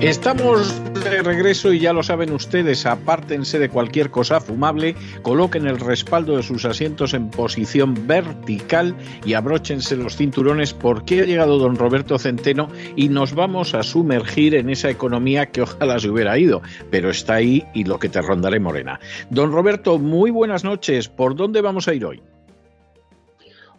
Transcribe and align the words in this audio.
Estamos 0.00 0.82
de 1.04 1.22
regreso 1.22 1.72
y 1.72 1.80
ya 1.80 1.94
lo 1.94 2.02
saben 2.02 2.30
ustedes, 2.30 2.84
apártense 2.84 3.58
de 3.58 3.70
cualquier 3.70 4.10
cosa 4.10 4.40
fumable, 4.40 4.94
coloquen 5.22 5.66
el 5.66 5.80
respaldo 5.80 6.36
de 6.36 6.42
sus 6.42 6.66
asientos 6.66 7.14
en 7.14 7.30
posición 7.30 8.06
vertical 8.06 8.94
y 9.24 9.32
abróchense 9.32 9.96
los 9.96 10.16
cinturones 10.16 10.74
porque 10.74 11.22
ha 11.22 11.24
llegado 11.24 11.58
don 11.58 11.76
Roberto 11.76 12.18
Centeno 12.18 12.68
y 12.94 13.08
nos 13.08 13.34
vamos 13.34 13.74
a 13.74 13.82
sumergir 13.82 14.54
en 14.54 14.68
esa 14.68 14.90
economía 14.90 15.46
que 15.46 15.62
ojalá 15.62 15.98
se 15.98 16.10
hubiera 16.10 16.38
ido, 16.38 16.60
pero 16.90 17.08
está 17.08 17.36
ahí 17.36 17.64
y 17.72 17.84
lo 17.84 17.98
que 17.98 18.10
te 18.10 18.20
rondaré 18.20 18.60
morena. 18.60 19.00
Don 19.30 19.50
Roberto, 19.50 19.98
muy 19.98 20.30
buenas 20.30 20.62
noches. 20.62 21.08
¿Por 21.08 21.34
dónde 21.34 21.62
vamos 21.62 21.88
a 21.88 21.94
ir 21.94 22.04
hoy? 22.04 22.22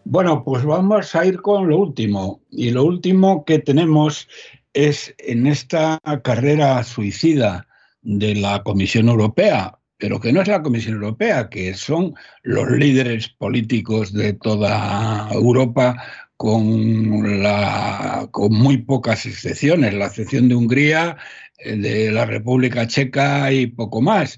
Bueno, 0.03 0.41
pues 0.43 0.65
vamos 0.65 1.13
a 1.15 1.25
ir 1.25 1.41
con 1.41 1.67
lo 1.67 1.77
último. 1.77 2.41
Y 2.49 2.71
lo 2.71 2.85
último 2.85 3.43
que 3.43 3.59
tenemos 3.59 4.27
es 4.73 5.13
en 5.17 5.47
esta 5.47 5.99
carrera 6.23 6.83
suicida 6.83 7.67
de 8.01 8.35
la 8.35 8.63
Comisión 8.63 9.09
Europea, 9.09 9.79
pero 9.97 10.19
que 10.19 10.31
no 10.31 10.41
es 10.41 10.47
la 10.47 10.61
Comisión 10.61 10.95
Europea, 10.95 11.49
que 11.49 11.73
son 11.73 12.13
los 12.43 12.69
líderes 12.69 13.29
políticos 13.29 14.13
de 14.13 14.33
toda 14.33 15.29
Europa 15.31 16.01
con, 16.37 17.41
la, 17.41 18.27
con 18.31 18.53
muy 18.53 18.77
pocas 18.77 19.25
excepciones, 19.25 19.93
la 19.93 20.05
excepción 20.05 20.49
de 20.49 20.55
Hungría, 20.55 21.17
eh, 21.57 21.75
de 21.75 22.11
la 22.11 22.25
República 22.25 22.85
Checa 22.85 23.51
y 23.51 23.67
poco 23.67 24.01
más. 24.01 24.37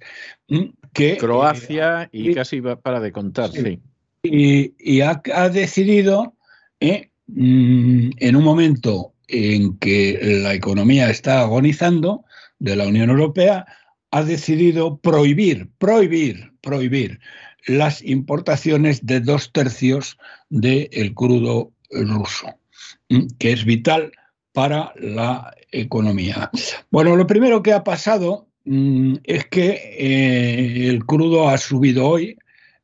Que, 0.93 1.17
Croacia 1.17 2.09
y, 2.11 2.33
casi 2.33 2.61
para 2.61 2.99
de 2.99 3.11
contar, 3.11 3.51
sí 3.51 3.81
y, 4.21 5.01
ha, 5.01 5.49
decidido, 5.49 6.35
eh, 6.79 7.09
mm, 7.27 8.11
en 8.17 8.35
un 8.35 8.43
momento 8.43 9.13
en 9.29 9.77
que 9.77 10.19
la 10.43 10.53
economía 10.53 11.09
está 11.09 11.41
agonizando 11.41 12.25
de 12.59 12.75
la 12.75 12.87
Unión 12.87 13.09
Europea, 13.09 13.65
ha 14.11 14.23
decidido 14.23 14.97
prohibir, 14.97 15.69
prohibir, 15.77 16.51
prohibir 16.61 17.19
las 17.67 18.01
importaciones 18.01 19.05
de 19.05 19.19
dos 19.19 19.51
tercios 19.51 20.17
del 20.49 21.13
crudo 21.13 21.71
ruso, 21.91 22.59
que 23.37 23.51
es 23.51 23.65
vital 23.65 24.11
para 24.51 24.93
la 24.95 25.53
economía. 25.71 26.49
Bueno, 26.89 27.15
lo 27.15 27.27
primero 27.27 27.61
que 27.61 27.73
ha 27.73 27.83
pasado 27.83 28.47
es 28.65 29.45
que 29.45 29.69
eh, 29.97 30.89
el 30.89 31.05
crudo 31.05 31.49
ha 31.49 31.57
subido 31.57 32.07
hoy, 32.07 32.37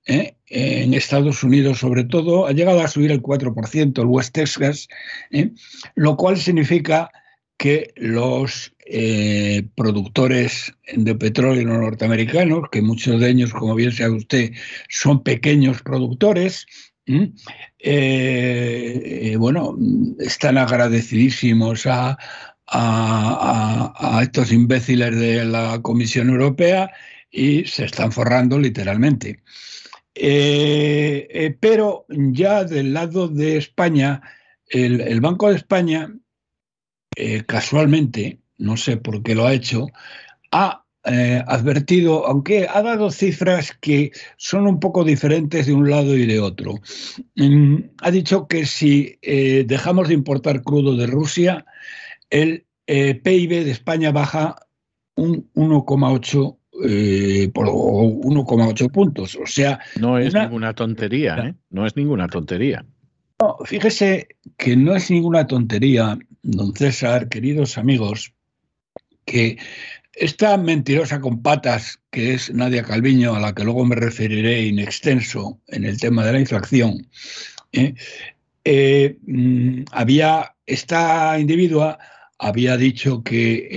¿eh? 0.05 0.34
En 0.47 0.93
Estados 0.93 1.43
Unidos 1.43 1.79
sobre 1.79 2.03
todo, 2.03 2.47
ha 2.47 2.51
llegado 2.51 2.81
a 2.81 2.87
subir 2.87 3.11
el 3.11 3.21
4%, 3.21 3.99
el 3.99 4.05
West 4.05 4.33
Texas, 4.33 4.87
¿eh? 5.31 5.51
lo 5.95 6.15
cual 6.17 6.37
significa 6.37 7.09
que 7.57 7.93
los 7.95 8.73
eh, 8.85 9.63
productores 9.75 10.73
de 10.93 11.15
petróleo 11.15 11.65
norteamericanos, 11.65 12.69
que 12.71 12.81
muchos 12.81 13.19
de 13.19 13.29
ellos, 13.29 13.53
como 13.53 13.75
bien 13.75 13.91
sabe 13.91 14.11
usted, 14.11 14.51
son 14.89 15.23
pequeños 15.23 15.81
productores, 15.81 16.67
bueno, 19.37 19.77
están 20.19 20.57
agradecidísimos 20.57 21.85
a, 21.85 22.17
estos 24.21 24.51
imbéciles 24.51 25.15
de 25.15 25.45
la 25.45 25.79
Comisión 25.83 26.29
Europea 26.29 26.91
y 27.31 27.65
se 27.65 27.85
están 27.85 28.11
forrando 28.11 28.57
literalmente. 28.57 29.43
Eh, 30.15 31.27
eh, 31.29 31.57
pero 31.59 32.05
ya 32.09 32.63
del 32.63 32.93
lado 32.93 33.27
de 33.27 33.57
España, 33.57 34.21
el, 34.67 35.19
Banco 35.19 35.49
de 35.49 35.57
España, 35.57 36.09
eh, 37.17 37.43
casualmente, 37.45 38.39
no 38.57 38.77
sé 38.77 38.95
por 38.97 39.21
qué 39.21 39.35
lo 39.35 39.45
ha 39.45 39.53
hecho, 39.53 39.87
ha 40.51 40.81
advertido, 41.03 42.25
aunque 42.25 42.67
ha 42.67 42.81
dado 42.81 43.11
cifras 43.11 43.77
que 43.79 44.11
son 44.37 44.65
un 44.65 44.79
poco 44.79 45.03
diferentes 45.03 45.67
de 45.67 45.73
un 45.73 45.87
lado 45.87 46.17
y 46.17 46.25
de 46.25 46.39
otro. 46.39 46.79
Mm, 47.35 47.75
ha 48.01 48.09
dicho 48.09 48.47
que 48.47 48.65
si 48.65 49.19
dejamos 49.21 50.07
de 50.07 50.15
importar 50.15 50.63
crudo 50.63 50.95
de 50.95 51.05
Rusia, 51.05 51.63
el 52.31 52.65
PIB 52.87 53.65
de 53.65 53.71
España 53.71 54.11
baja 54.11 54.55
un 55.15 55.47
1,8 55.53 56.57
eh, 56.83 57.49
por 57.53 57.67
1,8 57.67 58.91
puntos. 58.91 59.35
O 59.35 59.45
sea. 59.45 59.79
No 59.99 60.17
es 60.17 60.33
ninguna 60.33 60.73
tontería, 60.73 61.37
¿eh? 61.37 61.53
No 61.69 61.85
es 61.85 61.95
ninguna 61.95 62.27
tontería. 62.27 62.85
No, 63.39 63.57
fíjese 63.65 64.27
que 64.57 64.75
no 64.75 64.95
es 64.95 65.11
ninguna 65.11 65.47
tontería, 65.47 66.17
don 66.41 66.73
César, 66.73 67.29
queridos 67.29 67.77
amigos, 67.77 68.33
que 69.25 69.57
esta 70.13 70.57
mentirosa 70.57 71.19
con 71.19 71.41
patas, 71.41 71.99
que 72.11 72.33
es 72.33 72.53
Nadia 72.53 72.83
Calviño, 72.83 73.35
a 73.35 73.39
la 73.39 73.53
que 73.53 73.63
luego 73.63 73.85
me 73.85 73.95
referiré 73.95 74.63
in 74.63 74.79
extenso 74.79 75.59
en 75.67 75.83
el 75.83 75.99
tema 75.99 76.25
de 76.25 76.33
la 76.33 76.39
inflación, 76.39 77.07
¿eh? 77.73 77.93
Mm, 79.25 79.83
había 79.91 80.55
esta 80.65 81.37
individua 81.37 81.99
había 82.39 82.77
dicho 82.77 83.23
que, 83.23 83.67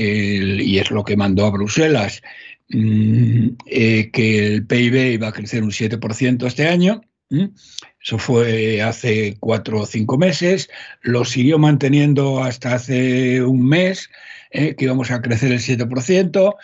y 0.60 0.78
es 0.78 0.90
lo 0.90 1.04
que 1.04 1.16
mandó 1.16 1.46
a 1.46 1.50
Bruselas, 1.50 2.22
eh, 2.70 4.10
que 4.12 4.54
el 4.54 4.66
PIB 4.66 5.12
iba 5.14 5.28
a 5.28 5.32
crecer 5.32 5.62
un 5.62 5.70
7% 5.70 6.46
este 6.46 6.68
año. 6.68 7.00
Eso 8.02 8.18
fue 8.18 8.80
hace 8.80 9.36
cuatro 9.38 9.80
o 9.80 9.86
cinco 9.86 10.16
meses. 10.16 10.70
Lo 11.02 11.24
siguió 11.24 11.58
manteniendo 11.58 12.42
hasta 12.42 12.74
hace 12.74 13.42
un 13.42 13.66
mes, 13.66 14.10
eh, 14.50 14.74
que 14.76 14.86
íbamos 14.86 15.10
a 15.10 15.20
crecer 15.20 15.52
el 15.52 15.60
7%, 15.60 16.56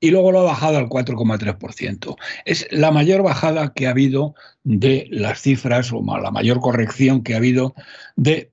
y 0.00 0.10
luego 0.10 0.30
lo 0.30 0.40
ha 0.40 0.44
bajado 0.44 0.78
al 0.78 0.88
4,3%. 0.88 2.16
Es 2.44 2.68
la 2.70 2.92
mayor 2.92 3.22
bajada 3.22 3.72
que 3.72 3.86
ha 3.86 3.90
habido 3.90 4.34
de 4.62 5.08
las 5.10 5.40
cifras, 5.40 5.92
o 5.92 6.02
la 6.20 6.30
mayor 6.30 6.60
corrección 6.60 7.22
que 7.22 7.34
ha 7.34 7.38
habido 7.38 7.74
de 8.14 8.52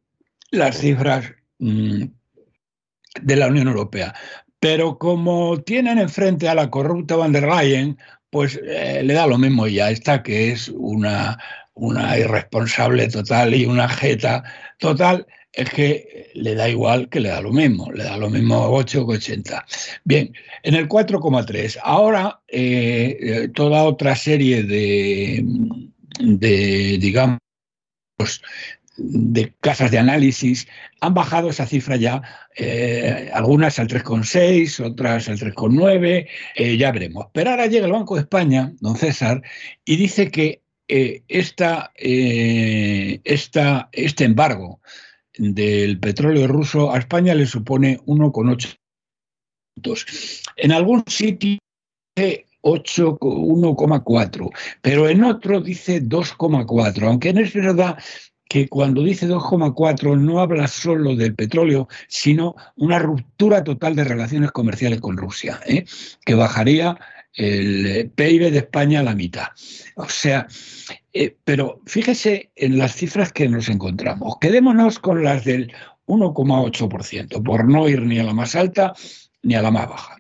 las 0.49 0.79
cifras 0.79 1.33
mm, 1.59 2.05
de 3.21 3.35
la 3.35 3.47
Unión 3.47 3.67
Europea. 3.67 4.15
Pero 4.65 4.97
como 4.97 5.61
tienen 5.61 5.99
enfrente 5.99 6.49
a 6.49 6.55
la 6.55 6.71
corrupta 6.71 7.15
van 7.15 7.31
der 7.31 7.43
Leyen, 7.43 7.99
pues 8.31 8.59
eh, 8.65 9.03
le 9.03 9.13
da 9.13 9.27
lo 9.27 9.37
mismo 9.37 9.67
ya 9.67 9.91
está, 9.91 10.23
que 10.23 10.51
es 10.53 10.69
una, 10.69 11.37
una 11.75 12.17
irresponsable 12.17 13.07
total 13.07 13.53
y 13.53 13.67
una 13.67 13.87
jeta 13.87 14.43
total, 14.79 15.27
es 15.53 15.69
que 15.69 16.31
le 16.33 16.55
da 16.55 16.67
igual 16.67 17.09
que 17.09 17.19
le 17.19 17.29
da 17.29 17.41
lo 17.41 17.51
mismo, 17.51 17.91
le 17.91 18.05
da 18.05 18.17
lo 18.17 18.27
mismo 18.27 18.59
8 18.71 19.05
que 19.05 19.17
80. 19.17 19.63
Bien, 20.03 20.33
en 20.63 20.73
el 20.73 20.89
4,3. 20.89 21.77
Ahora, 21.83 22.41
eh, 22.47 23.17
eh, 23.21 23.47
toda 23.49 23.83
otra 23.83 24.15
serie 24.15 24.63
de, 24.63 25.45
de 26.21 26.97
digamos, 26.99 27.37
de 28.97 29.53
casas 29.59 29.91
de 29.91 29.99
análisis 29.99 30.67
han 31.01 31.13
bajado 31.13 31.49
esa 31.49 31.65
cifra 31.65 31.97
ya, 31.97 32.21
eh, 32.55 33.29
algunas 33.33 33.77
al 33.79 33.87
3,6, 33.87 34.79
otras 34.79 35.29
al 35.29 35.37
3,9, 35.37 36.27
eh, 36.55 36.77
ya 36.77 36.91
veremos. 36.91 37.27
Pero 37.33 37.51
ahora 37.51 37.67
llega 37.67 37.85
el 37.85 37.91
Banco 37.91 38.15
de 38.15 38.21
España, 38.21 38.73
don 38.79 38.95
César, 38.95 39.41
y 39.83 39.97
dice 39.97 40.31
que 40.31 40.61
eh, 40.87 41.23
esta, 41.27 41.91
esta, 41.95 43.89
este 43.91 44.23
embargo 44.23 44.79
del 45.37 45.99
petróleo 45.99 46.47
ruso 46.47 46.93
a 46.93 46.99
España 46.99 47.33
le 47.33 47.45
supone 47.45 47.99
1,8 48.05 48.77
En 50.57 50.71
algún 50.71 51.03
sitio 51.07 51.57
1,4, 52.15 54.49
pero 54.81 55.09
en 55.09 55.23
otro 55.23 55.59
dice 55.59 56.01
2,4, 56.01 57.07
aunque 57.07 57.33
no 57.33 57.41
es 57.41 57.53
verdad 57.53 57.97
que 58.47 58.67
cuando 58.67 59.03
dice 59.03 59.27
2,4 59.27 60.19
no 60.19 60.39
habla 60.39 60.67
solo 60.67 61.15
del 61.15 61.35
petróleo, 61.35 61.87
sino 62.07 62.55
una 62.75 62.99
ruptura 62.99 63.63
total 63.63 63.95
de 63.95 64.03
relaciones 64.03 64.51
comerciales 64.51 65.01
con 65.01 65.17
Rusia, 65.17 65.59
¿eh? 65.65 65.85
que 66.25 66.35
bajaría 66.35 66.97
el 67.33 68.09
PIB 68.15 68.51
de 68.51 68.59
España 68.59 69.01
a 69.01 69.03
la 69.03 69.15
mitad. 69.15 69.47
O 69.95 70.07
sea, 70.07 70.47
eh, 71.13 71.35
pero 71.43 71.81
fíjese 71.85 72.51
en 72.55 72.77
las 72.77 72.95
cifras 72.95 73.33
que 73.33 73.49
nos 73.49 73.67
encontramos. 73.67 74.37
Quedémonos 74.39 74.99
con 74.99 75.23
las 75.23 75.43
del 75.43 75.73
1,8%, 76.07 77.43
por 77.43 77.67
no 77.67 77.89
ir 77.89 78.01
ni 78.03 78.19
a 78.19 78.23
la 78.23 78.33
más 78.33 78.55
alta 78.55 78.93
ni 79.43 79.55
a 79.55 79.61
la 79.61 79.71
más 79.71 79.89
baja. 79.89 80.17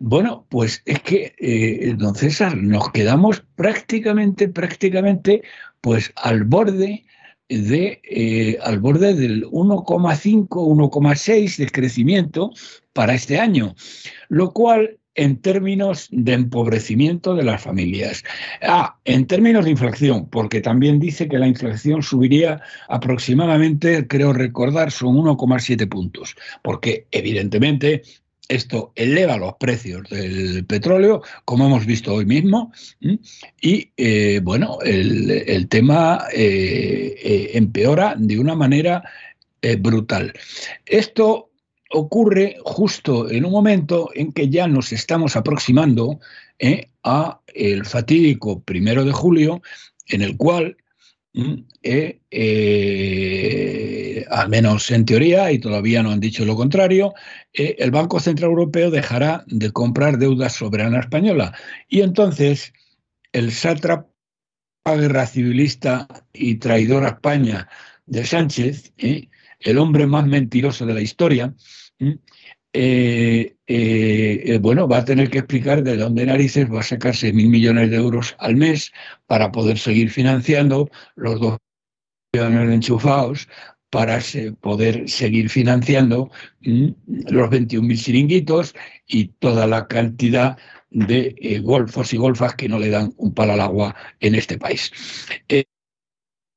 Bueno, 0.00 0.46
pues 0.48 0.82
es 0.84 1.00
que, 1.02 1.34
eh, 1.38 1.94
don 1.96 2.14
César, 2.14 2.56
nos 2.56 2.90
quedamos 2.92 3.44
prácticamente, 3.56 4.48
prácticamente, 4.48 5.42
pues 5.80 6.12
al 6.16 6.44
borde 6.44 7.04
de, 7.48 8.00
eh, 8.04 8.58
al 8.62 8.78
borde 8.78 9.14
del 9.14 9.44
1,5, 9.46 10.48
1,6 10.48 11.56
de 11.56 11.70
crecimiento 11.70 12.52
para 12.92 13.14
este 13.14 13.38
año, 13.38 13.74
lo 14.28 14.52
cual 14.52 14.98
en 15.18 15.40
términos 15.40 16.08
de 16.12 16.32
empobrecimiento 16.32 17.34
de 17.34 17.42
las 17.42 17.60
familias. 17.60 18.22
Ah, 18.62 18.98
en 19.04 19.26
términos 19.26 19.64
de 19.64 19.72
inflación, 19.72 20.28
porque 20.30 20.60
también 20.60 21.00
dice 21.00 21.28
que 21.28 21.40
la 21.40 21.48
inflación 21.48 22.04
subiría 22.04 22.62
aproximadamente, 22.88 24.06
creo 24.06 24.32
recordar, 24.32 24.92
son 24.92 25.16
1,7 25.16 25.88
puntos, 25.88 26.36
porque 26.62 27.08
evidentemente 27.10 28.02
esto 28.48 28.92
eleva 28.96 29.36
los 29.36 29.54
precios 29.54 30.08
del 30.08 30.64
petróleo, 30.64 31.22
como 31.44 31.66
hemos 31.66 31.84
visto 31.84 32.14
hoy 32.14 32.24
mismo, 32.24 32.72
y 33.60 33.90
eh, 33.96 34.40
bueno, 34.42 34.78
el, 34.82 35.68
tema 35.68 36.24
eh, 36.32 37.14
eh, 37.22 37.50
empeora 37.54 38.14
de 38.16 38.38
una 38.38 38.54
manera 38.54 39.02
brutal. 39.80 40.32
Esto 40.86 41.50
ocurre 41.90 42.56
justo 42.62 43.30
en 43.30 43.44
un 43.44 43.52
momento 43.52 44.10
en 44.14 44.32
que 44.32 44.48
ya 44.48 44.66
nos 44.66 44.92
estamos 44.92 45.36
aproximando 45.36 46.20
a 47.02 47.40
el 47.54 47.84
fatídico 47.84 48.60
primero 48.62 49.04
de 49.04 49.12
julio, 49.12 49.62
en 50.06 50.22
el 50.22 50.36
cual, 50.36 50.76
eh, 51.82 52.20
eh, 52.30 54.24
al 54.30 54.48
menos 54.48 54.90
en 54.90 55.04
teoría, 55.04 55.52
y 55.52 55.58
todavía 55.58 56.02
no 56.02 56.10
han 56.10 56.20
dicho 56.20 56.44
lo 56.44 56.56
contrario, 56.56 57.14
el 57.52 57.90
Banco 57.90 58.20
Central 58.20 58.50
Europeo 58.50 58.90
dejará 58.90 59.44
de 59.46 59.70
comprar 59.70 60.18
deuda 60.18 60.48
soberana 60.48 61.00
española. 61.00 61.56
Y 61.88 62.00
entonces 62.00 62.72
el 63.32 63.52
sátrapa 63.52 64.08
guerra 64.84 65.26
civilista 65.26 66.08
y 66.32 66.56
traidor 66.56 67.04
a 67.04 67.08
España 67.08 67.68
de 68.06 68.24
Sánchez, 68.24 68.92
el 68.96 69.78
hombre 69.78 70.06
más 70.06 70.26
mentiroso 70.26 70.86
de 70.86 70.94
la 70.94 71.02
historia, 71.02 71.54
eh, 72.72 73.56
eh, 73.66 74.58
bueno, 74.60 74.86
va 74.86 74.98
a 74.98 75.04
tener 75.04 75.30
que 75.30 75.38
explicar 75.38 75.82
de 75.82 75.96
dónde 75.96 76.26
narices 76.26 76.70
va 76.70 76.80
a 76.80 76.82
sacar 76.82 77.14
6.000 77.14 77.48
millones 77.48 77.90
de 77.90 77.96
euros 77.96 78.36
al 78.38 78.56
mes 78.56 78.92
para 79.26 79.50
poder 79.52 79.78
seguir 79.78 80.10
financiando 80.10 80.90
los 81.16 81.40
dos 81.40 81.58
millones 82.32 82.74
enchufados 82.74 83.48
para 83.90 84.20
poder 84.60 85.08
seguir 85.08 85.48
financiando 85.48 86.30
los 86.60 87.50
21.000 87.50 87.96
chiringuitos 87.96 88.74
y 89.06 89.28
toda 89.28 89.66
la 89.66 89.86
cantidad 89.88 90.58
de 90.90 91.34
eh, 91.38 91.60
golfos 91.60 92.12
y 92.12 92.18
golfas 92.18 92.54
que 92.54 92.68
no 92.68 92.78
le 92.78 92.90
dan 92.90 93.14
un 93.16 93.32
palo 93.32 93.54
al 93.54 93.60
agua 93.60 93.96
en 94.20 94.34
este 94.34 94.58
país. 94.58 94.92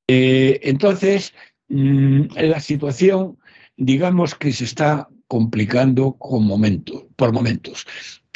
entonces, 0.08 1.34
mm, 1.70 2.24
la 2.36 2.60
situación, 2.60 3.38
digamos 3.78 4.36
que 4.36 4.52
se 4.52 4.66
está 4.66 5.08
complicando 5.32 6.18
con 6.18 6.46
por 7.16 7.32
momentos. 7.32 7.88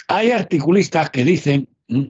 Hay 0.08 0.32
articulistas 0.32 1.10
que 1.10 1.26
dicen, 1.26 1.68
mm, 1.90 2.04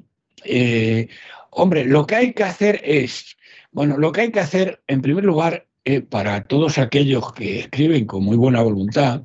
eh, 0.43 1.07
hombre, 1.49 1.85
lo 1.85 2.05
que 2.05 2.13
hay 2.13 2.33
que 2.33 2.43
hacer 2.43 2.81
es, 2.83 3.35
bueno, 3.71 3.97
lo 3.97 4.11
que 4.11 4.21
hay 4.21 4.31
que 4.31 4.41
hacer, 4.41 4.83
en 4.85 5.01
primer 5.01 5.23
lugar, 5.23 5.65
eh, 5.85 6.01
para 6.01 6.43
todos 6.43 6.77
aquellos 6.77 7.33
que 7.33 7.61
escriben 7.61 8.05
con 8.05 8.23
muy 8.23 8.37
buena 8.37 8.61
voluntad 8.61 9.23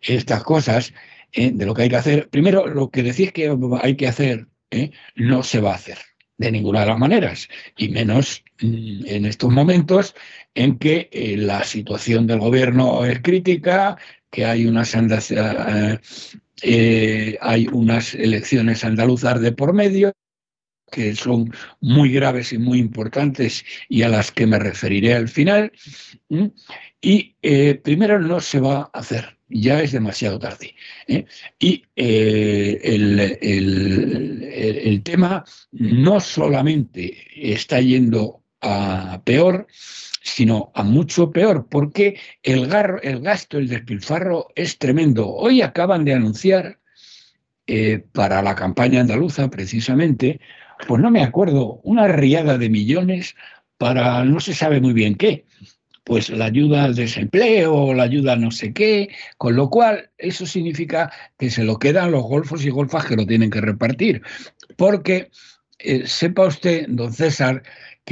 estas 0.00 0.44
cosas, 0.44 0.94
eh, 1.32 1.50
de 1.52 1.66
lo 1.66 1.74
que 1.74 1.82
hay 1.82 1.88
que 1.88 1.96
hacer, 1.96 2.28
primero, 2.28 2.68
lo 2.68 2.90
que 2.90 3.02
decís 3.02 3.32
que 3.32 3.52
hay 3.82 3.96
que 3.96 4.06
hacer 4.06 4.46
no 5.16 5.42
se 5.42 5.60
va 5.60 5.72
a 5.72 5.74
hacer 5.74 5.98
de 6.38 6.52
ninguna 6.52 6.80
de 6.82 6.86
las 6.86 6.98
maneras, 6.98 7.48
y 7.76 7.88
menos 7.88 8.44
mm, 8.62 9.06
en 9.06 9.26
estos 9.26 9.50
momentos 9.50 10.14
en 10.54 10.78
que 10.78 11.10
la 11.36 11.64
situación 11.64 12.28
del 12.28 12.38
gobierno 12.38 13.04
es 13.04 13.20
crítica, 13.20 13.98
que 14.30 14.44
hay 14.44 14.66
unas, 14.66 14.94
eh, 15.30 15.98
eh, 16.62 17.38
hay 17.40 17.66
unas 17.72 18.14
elecciones 18.14 18.84
andaluzas 18.84 19.40
de 19.40 19.52
por 19.52 19.72
medio 19.72 20.12
que 20.90 21.14
son 21.14 21.52
muy 21.80 22.12
graves 22.12 22.52
y 22.52 22.58
muy 22.58 22.78
importantes 22.80 23.64
y 23.88 24.02
a 24.02 24.08
las 24.08 24.32
que 24.32 24.46
me 24.46 24.58
referiré 24.58 25.14
al 25.14 25.28
final. 25.28 25.72
Y 27.00 27.36
eh, 27.42 27.76
primero 27.76 28.18
no 28.18 28.40
se 28.40 28.58
va 28.58 28.90
a 28.92 28.98
hacer, 28.98 29.38
ya 29.48 29.80
es 29.80 29.92
demasiado 29.92 30.40
tarde. 30.40 30.74
Y 31.60 31.84
el, 31.94 33.38
el, 33.40 35.02
tema 35.04 35.44
no 35.70 36.18
solamente 36.18 37.16
está 37.36 37.80
yendo 37.80 38.42
a 38.60 39.22
peor, 39.24 39.68
sino 40.20 40.70
a 40.74 40.82
mucho 40.82 41.30
peor, 41.30 41.66
porque 41.68 42.18
el, 42.42 42.70
el 43.02 43.20
gasto, 43.20 43.58
el 43.58 43.68
despilfarro 43.68 44.48
es 44.54 44.78
tremendo. 44.78 45.28
Hoy 45.28 45.62
acaban 45.62 46.04
de 46.04 46.14
anunciar 46.14 46.78
eh, 47.66 48.04
para 48.12 48.42
la 48.42 48.54
campaña 48.54 49.00
andaluza, 49.00 49.48
precisamente, 49.48 50.40
pues 50.86 51.00
no 51.00 51.10
me 51.10 51.22
acuerdo, 51.22 51.80
una 51.84 52.08
riada 52.08 52.58
de 52.58 52.68
millones 52.68 53.36
para 53.78 54.24
no 54.24 54.40
se 54.40 54.54
sabe 54.54 54.80
muy 54.80 54.92
bien 54.92 55.14
qué, 55.14 55.46
pues 56.04 56.28
la 56.30 56.46
ayuda 56.46 56.84
al 56.84 56.94
desempleo, 56.94 57.94
la 57.94 58.02
ayuda 58.02 58.32
a 58.32 58.36
no 58.36 58.50
sé 58.50 58.72
qué, 58.72 59.10
con 59.38 59.56
lo 59.56 59.70
cual 59.70 60.10
eso 60.18 60.46
significa 60.46 61.12
que 61.38 61.50
se 61.50 61.64
lo 61.64 61.78
quedan 61.78 62.10
los 62.10 62.24
golfos 62.24 62.64
y 62.64 62.70
golfas 62.70 63.06
que 63.06 63.16
lo 63.16 63.26
tienen 63.26 63.50
que 63.50 63.60
repartir, 63.60 64.22
porque 64.76 65.30
eh, 65.78 66.06
sepa 66.06 66.46
usted, 66.46 66.86
don 66.88 67.12
César, 67.12 67.62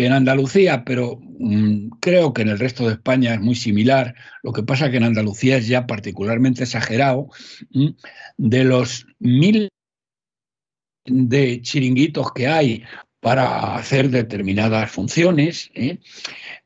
en 0.06 0.12
Andalucía, 0.12 0.84
pero 0.84 1.20
mm, 1.38 1.88
creo 2.00 2.32
que 2.32 2.42
en 2.42 2.48
el 2.48 2.58
resto 2.58 2.86
de 2.86 2.94
España 2.94 3.34
es 3.34 3.40
muy 3.40 3.54
similar. 3.54 4.14
Lo 4.42 4.52
que 4.52 4.62
pasa 4.62 4.86
es 4.86 4.90
que 4.92 4.96
en 4.98 5.04
Andalucía 5.04 5.56
es 5.56 5.68
ya 5.68 5.86
particularmente 5.86 6.64
exagerado. 6.64 7.28
de 8.36 8.64
los 8.64 9.06
mil 9.18 9.68
de 11.04 11.62
chiringuitos 11.62 12.32
que 12.32 12.46
hay 12.46 12.84
para 13.20 13.76
hacer 13.76 14.10
determinadas 14.10 14.90
funciones 14.90 15.70
¿eh? 15.74 15.98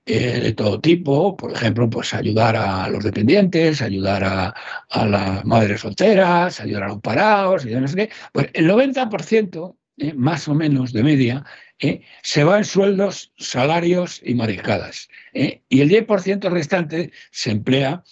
Eh, 0.05 0.40
de 0.40 0.52
todo 0.52 0.81
tipo, 0.81 1.37
por 1.37 1.52
ejemplo, 1.52 1.88
pues 1.88 2.12
ayudar 2.12 2.56
a 2.56 2.88
los 2.88 3.05
dependientes, 3.05 3.81
ayudar 3.82 4.25
a, 4.25 5.06
las 5.06 5.44
madres 5.44 5.81
solteras, 5.81 6.60
ayudar 6.60 6.84
a 6.84 6.89
los 6.89 7.01
parados, 7.01 7.65
y 7.65 7.70
no 7.70 7.86
sé 7.86 7.96
qué, 7.96 8.10
pues 8.32 8.48
el 8.53 8.69
90%, 8.69 9.77
¿eh? 10.03 10.13
más 10.15 10.49
o 10.49 10.55
menos 10.55 10.93
de 10.93 11.03
media, 11.03 11.44
¿eh? 11.79 12.03
se 12.23 12.44
va 12.44 12.59
en 12.59 12.65
sueldos, 12.65 13.32
salarios 13.39 14.21
y 14.25 14.35
mariscadas. 14.35 15.09
¿eh? 15.32 15.63
Y 15.69 15.81
el 15.81 15.91
10% 15.91 16.51
restante 16.51 17.13
se 17.31 17.53
emplea 17.53 18.03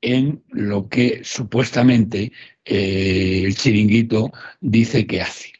en 0.00 0.42
lo 0.50 0.88
que 0.88 1.22
supuestamente 1.24 2.30
el 2.64 3.54
chiringuito 3.54 4.32
dice 4.60 5.06
que 5.06 5.22
hace. 5.22 5.52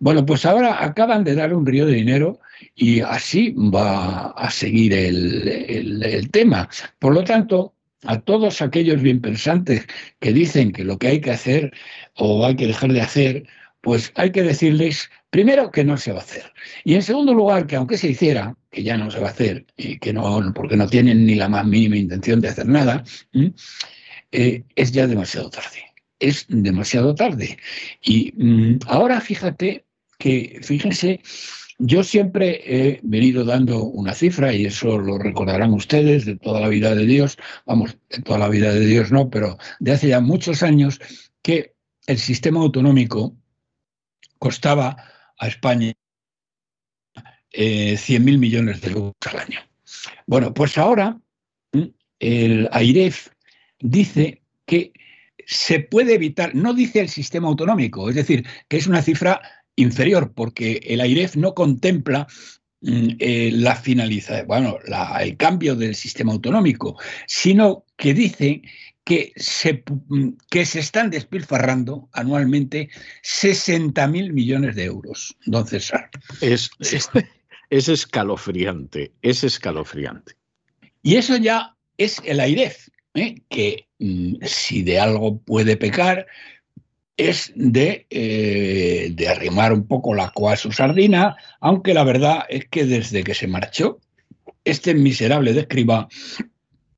Bueno, 0.00 0.26
pues 0.26 0.44
ahora 0.44 0.84
acaban 0.84 1.24
de 1.24 1.34
dar 1.34 1.54
un 1.54 1.66
río 1.66 1.86
de 1.86 1.94
dinero 1.94 2.40
y 2.74 3.00
así 3.00 3.54
va 3.56 4.30
a 4.30 4.50
seguir 4.50 4.92
el, 4.92 6.28
tema. 6.32 6.68
Por 6.98 7.14
lo 7.14 7.22
tanto, 7.24 7.74
a 8.04 8.20
todos 8.20 8.62
aquellos 8.62 9.00
bien 9.00 9.20
pensantes 9.20 9.86
que 10.18 10.32
dicen 10.32 10.72
que 10.72 10.84
lo 10.84 10.98
que 10.98 11.08
hay 11.08 11.20
que 11.20 11.30
hacer 11.30 11.72
o 12.14 12.44
hay 12.44 12.56
que 12.56 12.66
dejar 12.66 12.92
de 12.92 13.00
hacer, 13.00 13.46
pues 13.82 14.12
hay 14.14 14.32
que 14.32 14.42
decirles 14.42 15.10
Primero, 15.32 15.70
que 15.70 15.82
no 15.82 15.96
se 15.96 16.12
va 16.12 16.18
a 16.18 16.22
hacer. 16.22 16.52
Y 16.84 16.94
en 16.94 17.02
segundo 17.02 17.32
lugar, 17.32 17.66
que 17.66 17.76
aunque 17.76 17.96
se 17.96 18.10
hiciera, 18.10 18.54
que 18.70 18.82
ya 18.82 18.98
no 18.98 19.10
se 19.10 19.18
va 19.18 19.28
a 19.28 19.30
hacer, 19.30 19.64
y 19.78 19.98
que 19.98 20.12
no, 20.12 20.52
porque 20.54 20.76
no 20.76 20.86
tienen 20.86 21.24
ni 21.24 21.36
la 21.36 21.48
más 21.48 21.64
mínima 21.66 21.96
intención 21.96 22.42
de 22.42 22.48
hacer 22.48 22.66
nada, 22.68 23.02
eh, 24.30 24.62
es 24.76 24.92
ya 24.92 25.06
demasiado 25.06 25.48
tarde. 25.48 25.86
Es 26.18 26.44
demasiado 26.50 27.14
tarde. 27.14 27.56
Y 28.02 28.34
mm, 28.36 28.80
ahora 28.88 29.22
fíjate 29.22 29.86
que, 30.18 30.60
fíjense, 30.62 31.22
yo 31.78 32.04
siempre 32.04 32.60
he 32.66 33.00
venido 33.02 33.42
dando 33.46 33.84
una 33.84 34.12
cifra, 34.12 34.52
y 34.52 34.66
eso 34.66 34.98
lo 34.98 35.16
recordarán 35.16 35.72
ustedes 35.72 36.26
de 36.26 36.36
toda 36.36 36.60
la 36.60 36.68
vida 36.68 36.94
de 36.94 37.06
Dios, 37.06 37.38
vamos, 37.64 37.96
de 38.10 38.20
toda 38.20 38.38
la 38.38 38.50
vida 38.50 38.70
de 38.74 38.84
Dios 38.84 39.10
no, 39.10 39.30
pero 39.30 39.56
de 39.80 39.92
hace 39.92 40.08
ya 40.08 40.20
muchos 40.20 40.62
años, 40.62 41.00
que 41.40 41.72
el 42.06 42.18
sistema 42.18 42.60
autonómico 42.60 43.34
costaba 44.42 44.96
a 45.38 45.46
España 45.46 45.92
eh, 47.52 47.94
100.000 47.94 48.38
millones 48.38 48.80
de 48.80 48.90
euros 48.90 49.12
al 49.30 49.38
año. 49.38 49.60
Bueno, 50.26 50.52
pues 50.52 50.76
ahora 50.78 51.16
el 52.18 52.68
AIREF 52.72 53.28
dice 53.78 54.42
que 54.66 54.92
se 55.46 55.78
puede 55.78 56.14
evitar, 56.14 56.56
no 56.56 56.74
dice 56.74 56.98
el 56.98 57.08
sistema 57.08 57.46
autonómico, 57.46 58.08
es 58.08 58.16
decir, 58.16 58.44
que 58.66 58.78
es 58.78 58.88
una 58.88 59.02
cifra 59.02 59.40
inferior, 59.76 60.32
porque 60.34 60.80
el 60.88 61.00
AIREF 61.00 61.36
no 61.36 61.54
contempla 61.54 62.26
eh, 62.80 63.50
la 63.52 63.76
finalización, 63.76 64.48
bueno, 64.48 64.78
el 65.20 65.36
cambio 65.36 65.76
del 65.76 65.94
sistema 65.94 66.32
autonómico, 66.32 66.98
sino 67.28 67.84
que 67.96 68.12
dice 68.12 68.62
que 69.04 69.32
se, 69.36 69.82
mm, 70.08 70.36
que 70.50 70.64
se 70.64 70.80
están 70.80 71.10
despilfarrando 71.10 72.08
anualmente 72.12 72.90
60.000 73.22 74.32
millones 74.32 74.76
de 74.76 74.84
euros, 74.84 75.36
don 75.46 75.66
César. 75.66 76.10
Es, 76.40 76.70
es, 77.70 77.88
escalofriante, 77.88 79.12
es 79.22 79.44
escalofriante. 79.44 80.34
Y 81.02 81.16
eso 81.16 81.36
ya 81.36 81.76
es 81.96 82.20
el 82.24 82.40
AIREF, 82.40 82.88
¿eh? 83.14 83.42
que 83.48 83.88
mm, 83.98 84.36
si 84.42 84.82
de 84.82 85.00
algo 85.00 85.40
puede 85.40 85.76
pecar, 85.76 86.26
es 87.16 87.52
de, 87.54 88.06
eh, 88.10 89.10
de, 89.12 89.28
arrimar 89.28 89.72
un 89.72 89.86
poco 89.86 90.14
la 90.14 90.30
coa 90.30 90.54
a 90.54 90.56
su 90.56 90.72
sardina, 90.72 91.36
aunque 91.60 91.94
la 91.94 92.04
verdad 92.04 92.44
es 92.48 92.66
que 92.68 92.84
desde 92.84 93.22
que 93.22 93.34
se 93.34 93.46
marchó, 93.46 94.00
este 94.64 94.94
miserable 94.94 95.52
de 95.52 95.60
escriba, 95.60 96.08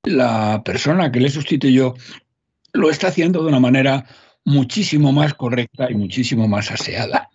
la 0.05 0.63
persona 0.65 1.11
que 1.11 1.21
le 1.21 1.31
sustituyó 1.31 1.95
lo 2.73 2.91
está 2.91 3.09
haciendo 3.09 3.43
de 3.43 3.49
una 3.49 3.61
manera 3.61 4.07
muchísimo 4.45 5.13
más 5.13 5.35
correcta 5.35 5.91
y 5.91 5.95
muchísimo 5.95 6.49
más 6.49 6.71
aseada. 6.71 7.31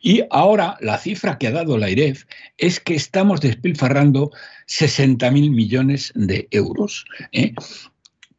Y 0.00 0.22
ahora 0.30 0.76
la 0.80 0.98
cifra 0.98 1.38
que 1.38 1.46
ha 1.46 1.52
dado 1.52 1.78
la 1.78 1.88
IREF 1.88 2.24
es 2.58 2.80
que 2.80 2.94
estamos 2.94 3.40
despilfarrando 3.40 4.30
60.000 4.66 5.50
millones 5.50 6.12
de 6.14 6.48
euros, 6.50 7.04
¿eh? 7.32 7.54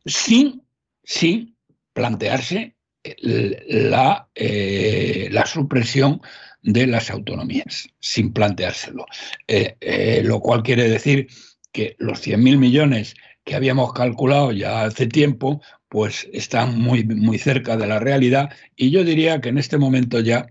sin, 0.05 0.63
sin 1.03 1.55
plantearse 1.93 2.75
la, 3.03 4.27
eh, 4.35 5.29
la 5.31 5.45
supresión 5.45 6.21
de 6.61 6.87
las 6.87 7.09
autonomías, 7.09 7.89
sin 7.99 8.33
planteárselo. 8.33 9.05
Eh, 9.47 9.75
eh, 9.81 10.21
lo 10.23 10.39
cual 10.39 10.61
quiere 10.61 10.87
decir 10.87 11.27
que 11.71 11.95
los 11.99 12.25
100.000 12.25 12.57
millones 12.57 13.15
que 13.43 13.55
habíamos 13.55 13.93
calculado 13.93 14.51
ya 14.51 14.83
hace 14.83 15.07
tiempo, 15.07 15.61
pues 15.89 16.27
están 16.31 16.79
muy, 16.79 17.03
muy 17.03 17.37
cerca 17.37 17.77
de 17.77 17.87
la 17.87 17.99
realidad 17.99 18.49
y 18.75 18.91
yo 18.91 19.03
diría 19.03 19.41
que 19.41 19.49
en 19.49 19.57
este 19.57 19.77
momento 19.77 20.19
ya 20.19 20.47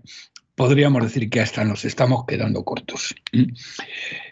podríamos 0.55 1.03
decir 1.03 1.29
que 1.29 1.41
hasta 1.41 1.63
nos 1.63 1.85
estamos 1.85 2.25
quedando 2.27 2.63
cortos. 2.63 3.15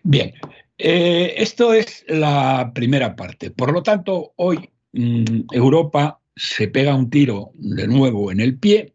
Bien, 0.03 0.33
esto 0.77 1.73
es 1.73 2.05
la 2.07 2.71
primera 2.73 3.15
parte. 3.15 3.51
Por 3.51 3.71
lo 3.73 3.81
tanto, 3.83 4.33
hoy 4.35 4.69
mm, 4.93 5.47
Europa 5.51 6.19
se 6.35 6.67
pega 6.67 6.95
un 6.95 7.09
tiro 7.09 7.51
de 7.55 7.87
nuevo 7.87 8.31
en 8.31 8.39
el 8.39 8.57
pie 8.57 8.93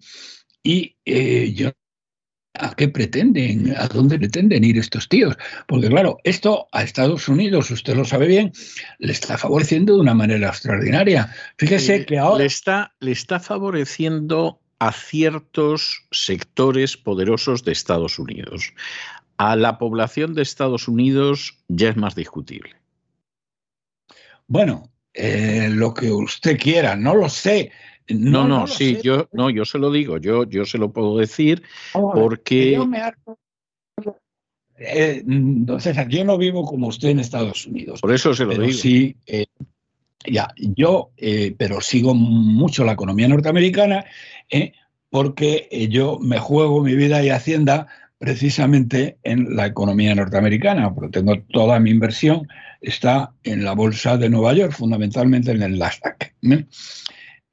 y 0.62 0.96
eh, 1.04 1.52
yo 1.54 1.72
¿A 2.56 2.74
qué 2.76 2.88
pretenden? 2.88 3.74
¿A 3.76 3.88
dónde 3.88 4.16
pretenden 4.16 4.62
ir 4.62 4.78
estos 4.78 5.08
tíos? 5.08 5.36
Porque 5.66 5.88
claro, 5.88 6.18
esto 6.22 6.68
a 6.70 6.84
Estados 6.84 7.28
Unidos, 7.28 7.70
usted 7.72 7.96
lo 7.96 8.04
sabe 8.04 8.28
bien, 8.28 8.52
le 8.98 9.12
está 9.12 9.36
favoreciendo 9.36 9.94
de 9.94 10.00
una 10.00 10.14
manera 10.14 10.48
extraordinaria. 10.48 11.34
Fíjese 11.58 12.06
que 12.06 12.18
ahora... 12.18 12.38
Le 12.38 12.46
está, 12.46 12.94
le 13.00 13.10
está 13.10 13.40
favoreciendo 13.40 14.60
a 14.78 14.92
ciertos 14.92 16.06
sectores 16.12 16.96
poderosos 16.96 17.64
de 17.64 17.72
Estados 17.72 18.20
Unidos. 18.20 18.72
A 19.36 19.56
la 19.56 19.78
población 19.78 20.34
de 20.34 20.42
Estados 20.42 20.86
Unidos 20.86 21.58
ya 21.66 21.88
es 21.88 21.96
más 21.96 22.14
discutible. 22.14 22.76
Bueno, 24.46 24.92
eh, 25.12 25.70
lo 25.72 25.92
que 25.92 26.12
usted 26.12 26.56
quiera, 26.58 26.94
no 26.94 27.16
lo 27.16 27.28
sé. 27.28 27.72
No, 28.08 28.46
no, 28.46 28.66
sí, 28.66 28.98
yo 29.02 29.28
no, 29.32 29.50
yo 29.50 29.64
se 29.64 29.78
lo 29.78 29.90
digo, 29.90 30.18
yo, 30.18 30.44
yo 30.44 30.64
se 30.64 30.78
lo 30.78 30.92
puedo 30.92 31.16
decir 31.18 31.62
porque. 31.92 32.72
Yo 32.72 32.86
me 32.86 33.00
eh, 34.76 35.22
entonces, 35.26 35.96
yo 36.08 36.24
no 36.24 36.36
vivo 36.36 36.64
como 36.64 36.88
usted 36.88 37.10
en 37.10 37.20
Estados 37.20 37.66
Unidos. 37.66 38.00
Por 38.00 38.12
eso 38.12 38.34
se 38.34 38.44
lo 38.44 38.52
digo. 38.52 38.72
Sí, 38.72 39.16
eh, 39.26 39.46
ya, 40.26 40.52
yo, 40.56 41.10
pero 41.56 41.80
sigo 41.80 42.14
mucho 42.14 42.84
la 42.84 42.92
economía 42.92 43.28
norteamericana 43.28 44.04
porque 45.10 45.68
yo 45.90 46.18
me 46.18 46.38
juego 46.38 46.82
mi 46.82 46.94
vida 46.94 47.22
y 47.22 47.30
hacienda 47.30 47.86
precisamente 48.18 49.18
en 49.22 49.54
la 49.54 49.66
economía 49.66 50.14
norteamericana, 50.14 50.94
porque 50.94 51.20
tengo 51.20 51.38
toda 51.52 51.78
mi 51.78 51.90
inversión 51.90 52.48
está 52.84 53.32
en 53.42 53.64
la 53.64 53.72
bolsa 53.72 54.16
de 54.16 54.28
Nueva 54.28 54.52
York, 54.52 54.72
fundamentalmente 54.72 55.50
en 55.50 55.62
el 55.62 55.78
Nasdaq. 55.78 56.34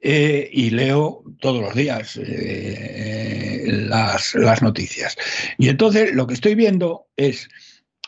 Eh, 0.03 0.50
y 0.51 0.72
leo 0.72 1.24
todos 1.39 1.62
los 1.62 1.75
días 1.75 2.17
eh, 2.17 3.65
las, 3.88 4.34
las, 4.34 4.62
noticias. 4.63 5.15
Y 5.60 5.70
entonces 5.70 6.13
lo 6.15 6.25
que 6.25 6.34
estoy 6.34 6.55
viendo 6.55 7.05
es, 7.17 7.48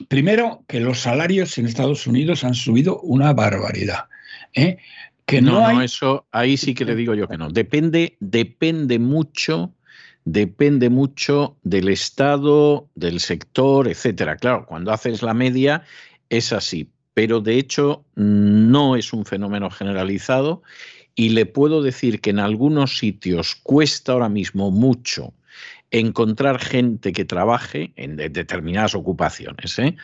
primero, 0.08 0.64
que 0.68 0.80
los 0.80 1.02
salarios 1.02 1.56
en 1.60 1.68
Estados 1.68 2.08
Unidos 2.08 2.44
han 2.44 2.56
subido 2.56 3.00
una 3.02 3.32
barbaridad. 3.34 4.06
¿eh? 4.56 4.78
Que 5.28 5.40
no, 5.40 5.72
no, 5.72 5.84
eso 5.84 6.26
ahí 6.32 6.58
sí 6.58 6.74
que 6.74 6.84
le 6.84 6.96
digo 6.96 7.14
yo 7.14 7.28
que 7.28 7.38
no. 7.38 7.50
Depende, 7.50 8.18
depende 8.20 8.98
mucho 8.98 9.74
depende 10.26 10.90
mucho 10.90 11.58
del 11.64 11.90
estado, 11.90 12.90
del 12.96 13.20
sector, 13.20 13.88
etcétera. 13.88 14.38
Claro, 14.38 14.66
cuando 14.66 14.92
haces 14.92 15.22
la 15.22 15.34
media 15.34 15.84
es 16.30 16.54
así, 16.54 16.90
pero 17.14 17.42
de 17.42 17.58
hecho 17.58 18.06
no 18.16 18.96
es 18.96 19.14
un 19.14 19.26
fenómeno 19.26 19.70
generalizado 19.70 20.64
y 21.16 21.30
le 21.30 21.46
puedo 21.46 21.82
decir 21.82 22.22
que 22.22 22.32
en 22.32 22.40
algunos 22.40 22.98
sitios 22.98 23.56
cuesta 23.56 24.14
ahora 24.14 24.30
mismo 24.30 24.72
mucho 24.72 25.34
encontrar 25.92 26.60
gente 26.60 27.14
que 27.14 27.24
trabaje 27.24 27.94
en 27.96 28.16
determinadas 28.16 28.96
ocupaciones, 28.96 29.78
¿eh? 29.78 29.96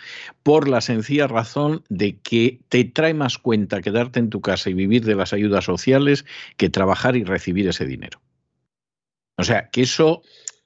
por 0.43 0.67
la 0.67 0.81
sencilla 0.81 1.25
razón 1.25 1.83
de 1.89 2.19
que 2.19 2.59
te 2.69 2.83
trae 2.83 3.15
más 3.15 3.39
cuenta 3.39 3.81
quedarte 3.81 4.19
en 4.19 4.29
tu 4.29 4.39
casa 4.39 4.69
y 4.69 4.75
vivir 4.75 5.03
de 5.03 5.15
las 5.15 5.33
ayudas 5.33 5.65
sociales 5.65 6.25
que 6.57 6.69
trabajar 6.69 7.15
y 7.15 7.23
recibir 7.23 7.67
ese 7.67 7.87
dinero. 7.87 8.21
O 9.37 9.43
sea, 9.43 9.69
que 9.71 9.81
eso 9.81 10.21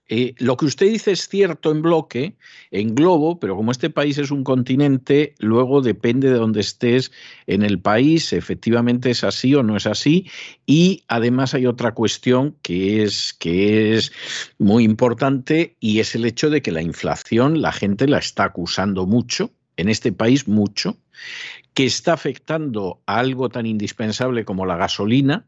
eh, 0.10 0.36
lo 0.38 0.58
que 0.58 0.66
usted 0.66 0.88
dice 0.88 1.12
es 1.12 1.30
cierto 1.30 1.72
en 1.72 1.82
bloque, 1.82 2.36
en 2.72 2.94
globo, 2.94 3.40
pero 3.40 3.56
como 3.56 3.72
este 3.72 3.90
país 3.90 4.18
es 4.18 4.32
un 4.32 4.44
continente, 4.44 5.34
luego 5.40 5.82
depende 5.82 6.30
de 6.30 6.38
dónde 6.38 6.60
estés 6.60 7.12
en 7.48 7.64
el 7.64 7.80
país, 7.80 8.34
efectivamente 8.34 9.10
es 9.12 9.24
así 9.24 9.56
o 9.56 9.64
no 9.64 9.78
es 9.78 9.88
así. 9.88 10.30
Y 10.66 11.04
además 11.08 11.54
hay 11.54 11.66
otra 11.68 11.94
cuestión 11.94 12.58
que 12.62 13.04
es, 13.04 13.34
que 13.34 13.96
es 13.96 14.12
muy 14.58 14.84
importante 14.84 15.78
y 15.80 16.00
es 16.00 16.16
el 16.16 16.26
hecho 16.26 16.50
de 16.50 16.62
que 16.62 16.72
la 16.72 16.82
inflación 16.82 17.62
la 17.62 17.72
gente 17.72 18.08
la 18.08 18.18
está 18.18 18.46
acusando 18.46 19.06
mucho, 19.06 19.52
en 19.78 19.90
este 19.90 20.12
país 20.12 20.48
mucho, 20.48 20.98
que 21.74 21.86
está 21.86 22.14
afectando 22.14 23.02
a 23.06 23.20
algo 23.20 23.50
tan 23.50 23.66
indispensable 23.66 24.46
como 24.46 24.66
la 24.66 24.76
gasolina 24.76 25.48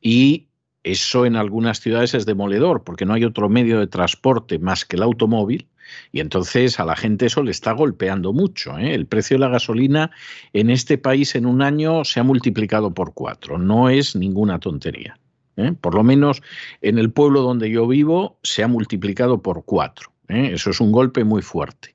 y 0.00 0.46
eso 0.82 1.26
en 1.26 1.36
algunas 1.36 1.80
ciudades 1.80 2.14
es 2.14 2.26
demoledor 2.26 2.84
porque 2.84 3.06
no 3.06 3.14
hay 3.14 3.24
otro 3.24 3.48
medio 3.48 3.78
de 3.78 3.86
transporte 3.86 4.58
más 4.58 4.84
que 4.84 4.96
el 4.96 5.02
automóvil 5.02 5.68
y 6.12 6.20
entonces 6.20 6.78
a 6.80 6.84
la 6.84 6.96
gente 6.96 7.26
eso 7.26 7.42
le 7.42 7.50
está 7.50 7.72
golpeando 7.72 8.32
mucho. 8.32 8.78
¿eh? 8.78 8.94
El 8.94 9.06
precio 9.06 9.36
de 9.36 9.40
la 9.40 9.48
gasolina 9.48 10.10
en 10.52 10.70
este 10.70 10.98
país 10.98 11.34
en 11.34 11.46
un 11.46 11.62
año 11.62 12.04
se 12.04 12.20
ha 12.20 12.22
multiplicado 12.22 12.94
por 12.94 13.14
cuatro. 13.14 13.58
No 13.58 13.88
es 13.88 14.16
ninguna 14.16 14.58
tontería. 14.58 15.18
¿eh? 15.56 15.72
Por 15.80 15.94
lo 15.94 16.02
menos 16.02 16.42
en 16.80 16.98
el 16.98 17.10
pueblo 17.10 17.42
donde 17.42 17.70
yo 17.70 17.86
vivo 17.86 18.38
se 18.42 18.62
ha 18.62 18.68
multiplicado 18.68 19.42
por 19.42 19.64
cuatro. 19.64 20.12
¿eh? 20.28 20.50
Eso 20.54 20.70
es 20.70 20.80
un 20.80 20.92
golpe 20.92 21.24
muy 21.24 21.42
fuerte. 21.42 21.94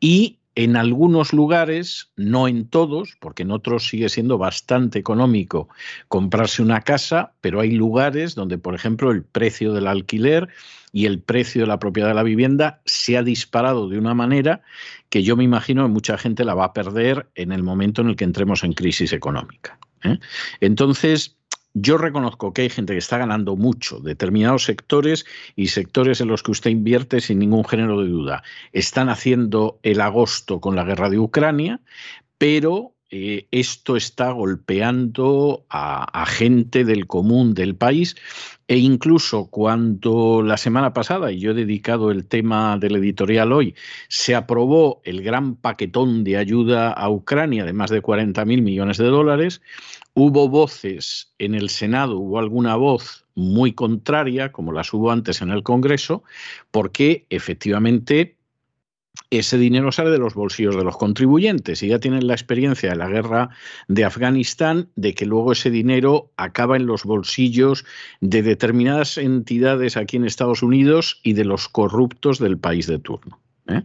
Y 0.00 0.38
en 0.56 0.76
algunos 0.76 1.32
lugares, 1.32 2.12
no 2.16 2.46
en 2.46 2.68
todos, 2.68 3.16
porque 3.20 3.42
en 3.42 3.50
otros 3.50 3.88
sigue 3.88 4.08
siendo 4.08 4.38
bastante 4.38 4.98
económico 4.98 5.68
comprarse 6.08 6.62
una 6.62 6.82
casa, 6.82 7.32
pero 7.40 7.60
hay 7.60 7.72
lugares 7.72 8.34
donde, 8.34 8.58
por 8.58 8.74
ejemplo, 8.74 9.10
el 9.10 9.24
precio 9.24 9.72
del 9.72 9.88
alquiler 9.88 10.48
y 10.92 11.06
el 11.06 11.20
precio 11.20 11.62
de 11.62 11.66
la 11.66 11.80
propiedad 11.80 12.08
de 12.08 12.14
la 12.14 12.22
vivienda 12.22 12.80
se 12.84 13.16
ha 13.16 13.24
disparado 13.24 13.88
de 13.88 13.98
una 13.98 14.14
manera 14.14 14.62
que 15.08 15.24
yo 15.24 15.36
me 15.36 15.42
imagino 15.42 15.82
que 15.82 15.92
mucha 15.92 16.16
gente 16.16 16.44
la 16.44 16.54
va 16.54 16.66
a 16.66 16.72
perder 16.72 17.28
en 17.34 17.50
el 17.50 17.64
momento 17.64 18.02
en 18.02 18.08
el 18.08 18.16
que 18.16 18.24
entremos 18.24 18.62
en 18.62 18.74
crisis 18.74 19.12
económica. 19.12 19.78
¿eh? 20.04 20.18
Entonces, 20.60 21.36
yo 21.74 21.98
reconozco 21.98 22.52
que 22.52 22.62
hay 22.62 22.70
gente 22.70 22.92
que 22.92 23.00
está 23.00 23.18
ganando 23.18 23.56
mucho, 23.56 23.98
determinados 23.98 24.64
sectores 24.64 25.26
y 25.56 25.68
sectores 25.68 26.20
en 26.20 26.28
los 26.28 26.42
que 26.42 26.52
usted 26.52 26.70
invierte 26.70 27.20
sin 27.20 27.40
ningún 27.40 27.64
género 27.64 28.00
de 28.00 28.08
duda. 28.08 28.42
Están 28.72 29.08
haciendo 29.08 29.80
el 29.82 30.00
agosto 30.00 30.60
con 30.60 30.76
la 30.76 30.84
guerra 30.84 31.10
de 31.10 31.18
Ucrania, 31.18 31.80
pero 32.38 32.94
eh, 33.10 33.46
esto 33.50 33.96
está 33.96 34.30
golpeando 34.30 35.66
a, 35.68 36.26
gente 36.26 36.84
del 36.84 37.06
común 37.06 37.54
del 37.54 37.76
país 37.76 38.16
e 38.66 38.78
incluso 38.78 39.46
cuando 39.50 40.42
la 40.42 40.56
semana 40.56 40.92
pasada, 40.92 41.30
y 41.30 41.38
yo 41.38 41.52
he 41.52 41.54
dedicado 41.54 42.10
el 42.10 42.26
tema 42.26 42.78
del 42.78 42.96
editorial 42.96 43.52
hoy, 43.52 43.74
se 44.08 44.34
aprobó 44.34 45.00
el 45.04 45.22
gran 45.22 45.54
paquetón 45.54 46.24
de 46.24 46.38
ayuda 46.38 46.92
a 46.92 47.08
Ucrania 47.10 47.64
de 47.64 47.72
más 47.72 47.90
de 47.90 48.00
40 48.00 48.44
mil 48.46 48.62
millones 48.62 48.96
de 48.96 49.06
dólares, 49.06 49.60
Hubo 50.14 50.48
voces 50.48 51.34
en 51.38 51.54
el 51.54 51.68
Senado, 51.70 52.18
hubo 52.18 52.38
alguna 52.38 52.76
voz 52.76 53.24
muy 53.34 53.72
contraria, 53.72 54.52
como 54.52 54.72
las 54.72 54.92
hubo 54.92 55.10
antes 55.10 55.42
en 55.42 55.50
el 55.50 55.62
Congreso, 55.62 56.22
porque 56.70 57.26
efectivamente 57.30 58.36
ese 59.30 59.58
dinero 59.58 59.92
sale 59.92 60.10
de 60.10 60.18
los 60.18 60.34
bolsillos 60.34 60.76
de 60.76 60.84
los 60.84 60.96
contribuyentes 60.96 61.82
y 61.82 61.88
ya 61.88 61.98
tienen 61.98 62.26
la 62.26 62.34
experiencia 62.34 62.90
de 62.90 62.96
la 62.96 63.08
guerra 63.08 63.50
de 63.88 64.04
Afganistán 64.04 64.88
de 64.96 65.14
que 65.14 65.26
luego 65.26 65.52
ese 65.52 65.70
dinero 65.70 66.30
acaba 66.36 66.76
en 66.76 66.86
los 66.86 67.04
bolsillos 67.04 67.84
de 68.20 68.42
determinadas 68.42 69.18
entidades 69.18 69.96
aquí 69.96 70.16
en 70.16 70.24
Estados 70.24 70.62
Unidos 70.62 71.20
y 71.22 71.32
de 71.32 71.44
los 71.44 71.68
corruptos 71.68 72.38
del 72.38 72.58
país 72.58 72.86
de 72.86 72.98
turno. 72.98 73.40
¿eh? 73.68 73.82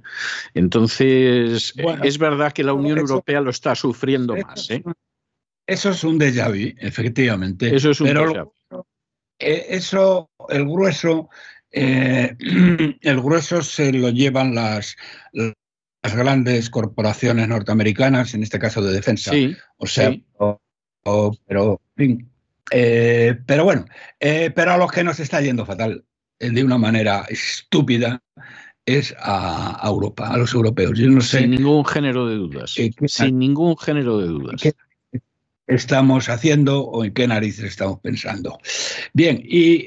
Entonces, 0.53 1.73
es 2.03 2.17
verdad 2.17 2.53
que 2.53 2.63
la 2.63 2.73
Unión 2.73 2.97
Europea 2.99 3.41
lo 3.41 3.49
está 3.49 3.75
sufriendo 3.75 4.35
más. 4.35 4.69
¿eh? 4.69 4.83
Eso 5.69 5.89
es 5.91 6.03
un 6.03 6.17
déjà 6.19 6.49
vu, 6.49 6.73
efectivamente. 6.79 7.75
Eso 7.75 7.91
es 7.91 8.01
un 8.01 8.07
déjà 8.07 8.43
vu. 8.43 8.53
Eh, 9.41 9.67
eso, 9.69 10.29
el 10.49 10.65
grueso 10.65 11.29
eh, 11.71 12.35
el 13.01 13.21
grueso 13.21 13.61
se 13.61 13.91
lo 13.93 14.09
llevan 14.09 14.55
las, 14.55 14.95
las 15.33 16.15
grandes 16.15 16.69
corporaciones 16.69 17.47
norteamericanas, 17.47 18.33
en 18.33 18.43
este 18.43 18.59
caso 18.59 18.81
de 18.81 18.93
defensa. 18.93 19.31
o 19.77 19.87
sea, 19.87 20.15
pero, 21.45 21.81
eh, 22.71 23.37
pero 23.45 23.63
bueno, 23.63 23.85
eh, 24.19 24.51
pero 24.53 24.73
a 24.73 24.77
los 24.77 24.91
que 24.91 25.03
nos 25.03 25.19
está 25.19 25.41
yendo 25.41 25.65
fatal, 25.65 26.03
de 26.39 26.63
una 26.63 26.77
manera 26.77 27.25
estúpida, 27.29 28.21
es 28.85 29.13
a, 29.19 29.81
Europa, 29.83 30.29
a 30.29 30.37
los 30.37 30.53
europeos. 30.53 30.97
Yo 30.97 31.09
no 31.09 31.21
sé. 31.21 31.41
Sin 31.41 31.51
ningún 31.51 31.85
género 31.85 32.27
de 32.27 32.35
dudas. 32.35 32.75
sin 33.07 33.37
ningún 33.37 33.77
género 33.77 34.17
de 34.17 34.27
dudas. 34.27 34.61
¿Qué 34.61 34.73
estamos 35.69 36.27
haciendo 36.27 36.83
o 36.83 37.05
en 37.05 37.13
qué 37.13 37.27
narices 37.27 37.65
estamos 37.65 37.99
pensando? 38.01 38.59
Bien, 39.13 39.41
y 39.43 39.85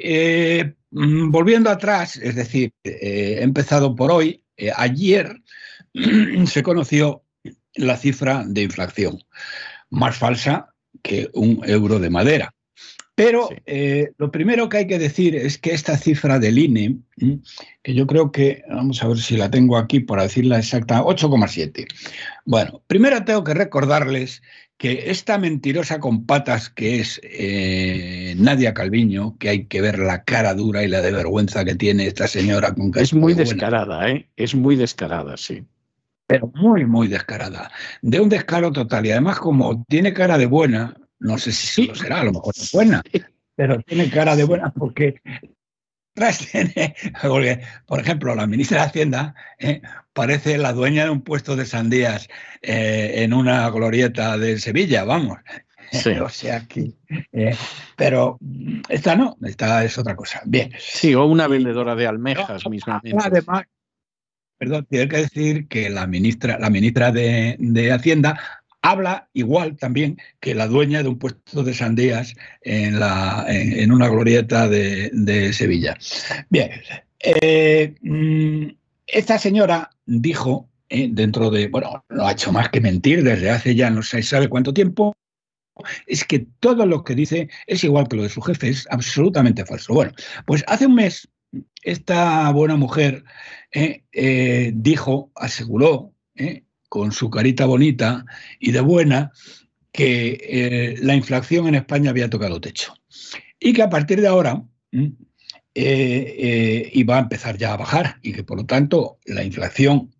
Mm, 0.93 1.31
volviendo 1.31 1.71
atrás, 1.71 2.17
es 2.17 2.35
decir, 2.35 2.73
eh, 2.85 3.39
he 3.39 3.43
empezado 3.43 3.97
por 3.97 4.13
hoy, 4.13 4.45
eh, 4.57 4.71
ayer 4.77 5.43
se 6.47 6.63
conoció 6.63 7.25
la 7.75 7.97
cifra 7.97 8.45
de 8.47 8.63
inflación, 8.63 9.19
más 9.89 10.17
falsa 10.17 10.75
que 11.03 11.31
un 11.33 11.63
euro 11.65 11.99
de 11.99 12.11
madera. 12.11 12.55
Pero 13.15 13.49
eh, 13.67 14.13
lo 14.17 14.31
primero 14.31 14.69
que 14.69 14.79
hay 14.79 14.87
que 14.87 14.99
decir 14.99 15.37
es 15.37 15.59
que 15.59 15.73
esta 15.73 15.97
cifra 15.99 16.39
del 16.39 16.59
INE, 16.59 16.99
que 17.83 17.95
yo 17.95 18.07
creo 18.07 18.33
que, 18.33 18.63
vamos 18.69 19.03
a 19.03 19.09
ver 19.09 19.19
si 19.19 19.37
la 19.37 19.51
tengo 19.51 19.77
aquí 19.77 20.01
para 20.01 20.23
decirla 20.23 20.59
exacta, 20.59 21.03
8,7. 21.03 21.87
Bueno, 22.47 22.83
primero 22.87 23.23
tengo 23.25 23.45
que 23.45 23.53
recordarles 23.53 24.43
que 24.83 25.13
esta 25.13 25.39
mentirosa 25.39 26.01
con 26.01 26.27
patas 26.27 26.69
que 26.69 26.99
es 26.99 27.21
eh, 27.23 28.35
Nadia 28.37 28.75
Calviño, 28.75 29.39
que 29.39 29.49
hay 29.49 29.67
que 29.67 29.81
ver 29.81 30.01
la 30.01 30.25
cara 30.25 30.55
dura 30.55 30.83
y 30.83 30.89
la 30.89 31.01
de 31.01 31.13
vergüenza 31.13 31.65
que 31.65 31.77
tiene 31.77 32.09
esta 32.09 32.27
señora 32.27 32.75
con 32.75 32.91
Es 32.97 33.15
muy 33.15 33.33
descarada, 33.33 34.11
¿eh? 34.11 34.29
Es 34.35 34.57
muy 34.57 34.75
descarada, 34.75 35.37
sí. 35.37 35.65
Pero 36.27 36.51
muy, 36.57 36.85
muy 36.85 37.07
descarada. 37.07 37.71
De 38.01 38.19
un 38.19 38.29
descaro 38.29 38.73
total. 38.73 39.07
Y 39.07 39.13
además, 39.13 39.39
como 39.39 39.85
tiene 39.85 40.13
cara 40.13 40.37
de 40.37 40.47
buena, 40.47 40.97
no 41.21 41.39
sé 41.39 41.53
si 41.53 41.87
lo 41.87 41.95
será, 41.95 42.23
a 42.23 42.25
lo 42.25 42.33
mejor 42.33 42.53
es 42.57 42.73
buena, 42.73 43.05
pero 43.55 43.81
tiene 43.83 44.11
cara 44.11 44.35
de 44.35 44.43
buena 44.43 44.73
porque 44.73 45.21
por 47.87 48.01
ejemplo, 48.01 48.35
la 48.35 48.47
ministra 48.47 48.81
de 48.81 48.87
Hacienda 48.87 49.35
eh, 49.59 49.81
parece 50.13 50.59
la 50.59 50.73
dueña 50.73 51.05
de 51.05 51.11
un 51.11 51.23
puesto 51.23 51.57
de 51.57 51.65
sandías 51.65 52.29
eh, 52.61 53.23
en 53.23 53.33
una 53.33 53.69
glorieta 53.71 54.37
de 54.37 54.59
Sevilla, 54.59 55.05
vamos. 55.05 55.39
o 56.23 56.29
sea 56.29 56.67
que. 56.67 56.93
Eh, 57.33 57.57
pero 57.97 58.39
esta 58.89 59.17
no, 59.17 59.37
esta 59.43 59.85
es 59.85 59.97
otra 59.99 60.17
cosa. 60.17 60.43
Bien. 60.45 60.73
Sí, 60.79 61.15
o 61.15 61.25
una 61.25 61.49
vendedora 61.49 61.95
de 61.95 62.07
almejas 62.07 62.69
mismamente. 62.69 63.17
Además, 63.23 63.65
perdón, 64.59 64.87
tiene 64.89 65.09
que 65.09 65.17
decir 65.19 65.69
que 65.69 65.91
la 65.91 66.07
ministra, 66.07 66.59
la 66.59 66.71
ministra 66.71 67.11
de, 67.11 67.57
de 67.59 67.93
Hacienda 67.93 68.62
habla 68.83 69.29
igual 69.33 69.77
también 69.77 70.19
que 70.41 70.55
la 70.55 70.67
dueña 70.67 71.03
de 71.03 71.09
un 71.09 71.19
puesto 71.19 71.63
de 71.63 71.73
sandías 71.73 72.35
en, 72.63 72.99
la, 72.99 73.47
en, 73.49 73.91
una 73.93 74.09
glorieta 74.09 74.69
de, 74.69 75.53
Sevilla. 75.53 75.97
Bien, 76.51 76.71
eh, 77.21 77.95
mm, 78.03 78.67
esta 79.07 79.39
señora 79.39 79.91
dijo, 80.05 80.69
eh, 80.89 81.09
dentro 81.11 81.51
de, 81.51 81.69
bueno, 81.69 82.05
no 82.11 82.27
ha 82.27 82.33
hecho 82.33 82.53
más 82.53 82.69
que 82.69 82.81
mentir 82.81 83.23
desde 83.23 83.51
hace 83.51 83.75
ya 83.75 83.89
no 83.89 84.03
se 84.03 84.23
sabe 84.23 84.49
cuánto 84.49 84.75
tiempo, 84.75 85.15
es 86.07 86.25
que 86.25 86.47
todo 86.61 86.85
lo 86.85 87.03
que 87.05 87.15
dice 87.15 87.49
es 87.67 87.83
igual 87.85 88.09
que 88.09 88.17
lo 88.17 88.25
de 88.25 88.29
su 88.29 88.43
jefe, 88.43 88.69
es 88.69 88.87
absolutamente 88.91 89.65
falso. 89.65 89.95
Bueno, 89.95 90.13
pues 90.45 90.65
hace 90.67 90.87
un 90.87 90.97
mes 90.97 91.29
esta 91.83 92.51
buena 92.51 92.77
mujer 92.77 93.25
eh, 93.71 94.73
dijo, 94.75 95.31
aseguró, 95.35 96.13
con 96.93 97.11
su 97.11 97.31
carita 97.31 97.65
bonita 97.65 98.27
y 98.61 98.71
de 98.71 98.83
buena, 98.83 99.33
que 99.93 100.39
eh, 100.43 100.97
la 101.01 101.15
inflación 101.15 101.67
en 101.67 101.75
España 101.75 102.11
había 102.11 102.29
tocado 102.29 102.61
techo 102.61 102.95
y 103.59 103.73
que 103.73 103.81
a 103.81 103.89
partir 103.89 104.21
de 104.21 104.27
ahora 104.27 104.63
eh, 104.93 105.11
eh, 105.75 106.91
iba 106.93 107.17
a 107.17 107.21
empezar 107.21 107.57
ya 107.57 107.73
a 107.73 107.79
bajar 107.79 108.19
y 108.21 108.35
que 108.35 108.45
por 108.45 108.59
lo 108.59 108.67
tanto 108.67 109.19
la 109.25 109.43
inflación 109.43 110.15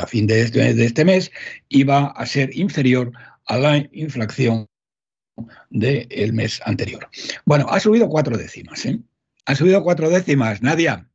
a 0.00 0.06
fin 0.06 0.28
de 0.28 0.42
este, 0.42 0.74
de 0.74 0.84
este, 0.84 1.04
mes 1.04 1.32
iba 1.68 2.06
a 2.06 2.24
ser 2.24 2.56
inferior 2.56 3.10
a 3.46 3.58
la 3.58 3.84
inflación 3.90 4.68
del 5.70 6.32
mes 6.32 6.60
anterior. 6.66 7.08
Bueno, 7.44 7.66
ha 7.68 7.80
subido 7.80 8.08
cuatro 8.08 8.38
décimas. 8.38 8.86
Ha 9.46 9.54
subido 9.56 9.82
cuatro 9.82 10.08
décimas, 10.08 10.62
Nadia 10.62 11.09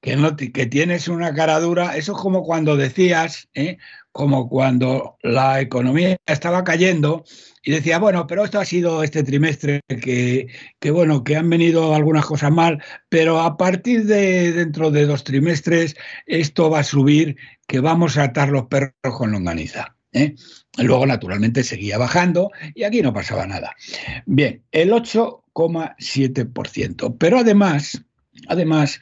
que, 0.00 0.16
no, 0.16 0.36
que 0.36 0.66
tienes 0.66 1.08
una 1.08 1.34
cara 1.34 1.58
dura, 1.60 1.96
eso 1.96 2.12
es 2.12 2.18
como 2.18 2.42
cuando 2.42 2.76
decías, 2.76 3.48
¿eh? 3.54 3.78
como 4.12 4.48
cuando 4.48 5.18
la 5.22 5.60
economía 5.60 6.16
estaba 6.26 6.64
cayendo 6.64 7.24
y 7.62 7.72
decía, 7.72 7.98
bueno, 7.98 8.26
pero 8.26 8.44
esto 8.44 8.58
ha 8.58 8.64
sido 8.64 9.02
este 9.02 9.22
trimestre 9.22 9.80
que, 9.88 10.48
que, 10.78 10.90
bueno, 10.90 11.24
que 11.24 11.36
han 11.36 11.50
venido 11.50 11.94
algunas 11.94 12.24
cosas 12.24 12.50
mal, 12.50 12.82
pero 13.08 13.40
a 13.40 13.56
partir 13.56 14.06
de 14.06 14.52
dentro 14.52 14.90
de 14.90 15.06
dos 15.06 15.24
trimestres 15.24 15.96
esto 16.26 16.70
va 16.70 16.80
a 16.80 16.84
subir, 16.84 17.36
que 17.66 17.80
vamos 17.80 18.16
a 18.16 18.24
atar 18.24 18.48
los 18.48 18.66
perros 18.68 18.94
con 19.02 19.32
longaniza. 19.32 19.96
¿eh? 20.12 20.34
Luego, 20.78 21.04
naturalmente, 21.06 21.62
seguía 21.62 21.98
bajando 21.98 22.50
y 22.74 22.84
aquí 22.84 23.02
no 23.02 23.12
pasaba 23.12 23.46
nada. 23.46 23.76
Bien, 24.24 24.62
el 24.72 24.92
8,7%. 24.92 27.16
Pero 27.18 27.38
además, 27.38 28.02
además, 28.48 28.98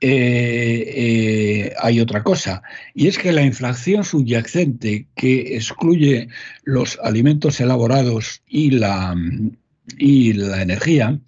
eh, 0.00 0.84
eh, 0.96 1.74
hay 1.80 2.00
otra 2.00 2.22
cosa, 2.22 2.62
y 2.94 3.08
es 3.08 3.18
que 3.18 3.32
la 3.32 3.42
inflación 3.42 4.04
subyacente 4.04 5.08
que 5.14 5.56
excluye 5.56 6.28
los 6.62 6.98
alimentos 7.02 7.60
elaborados 7.60 8.42
y 8.46 8.70
la, 8.70 9.16
y 9.96 10.34
la 10.34 10.62
energía 10.62 11.18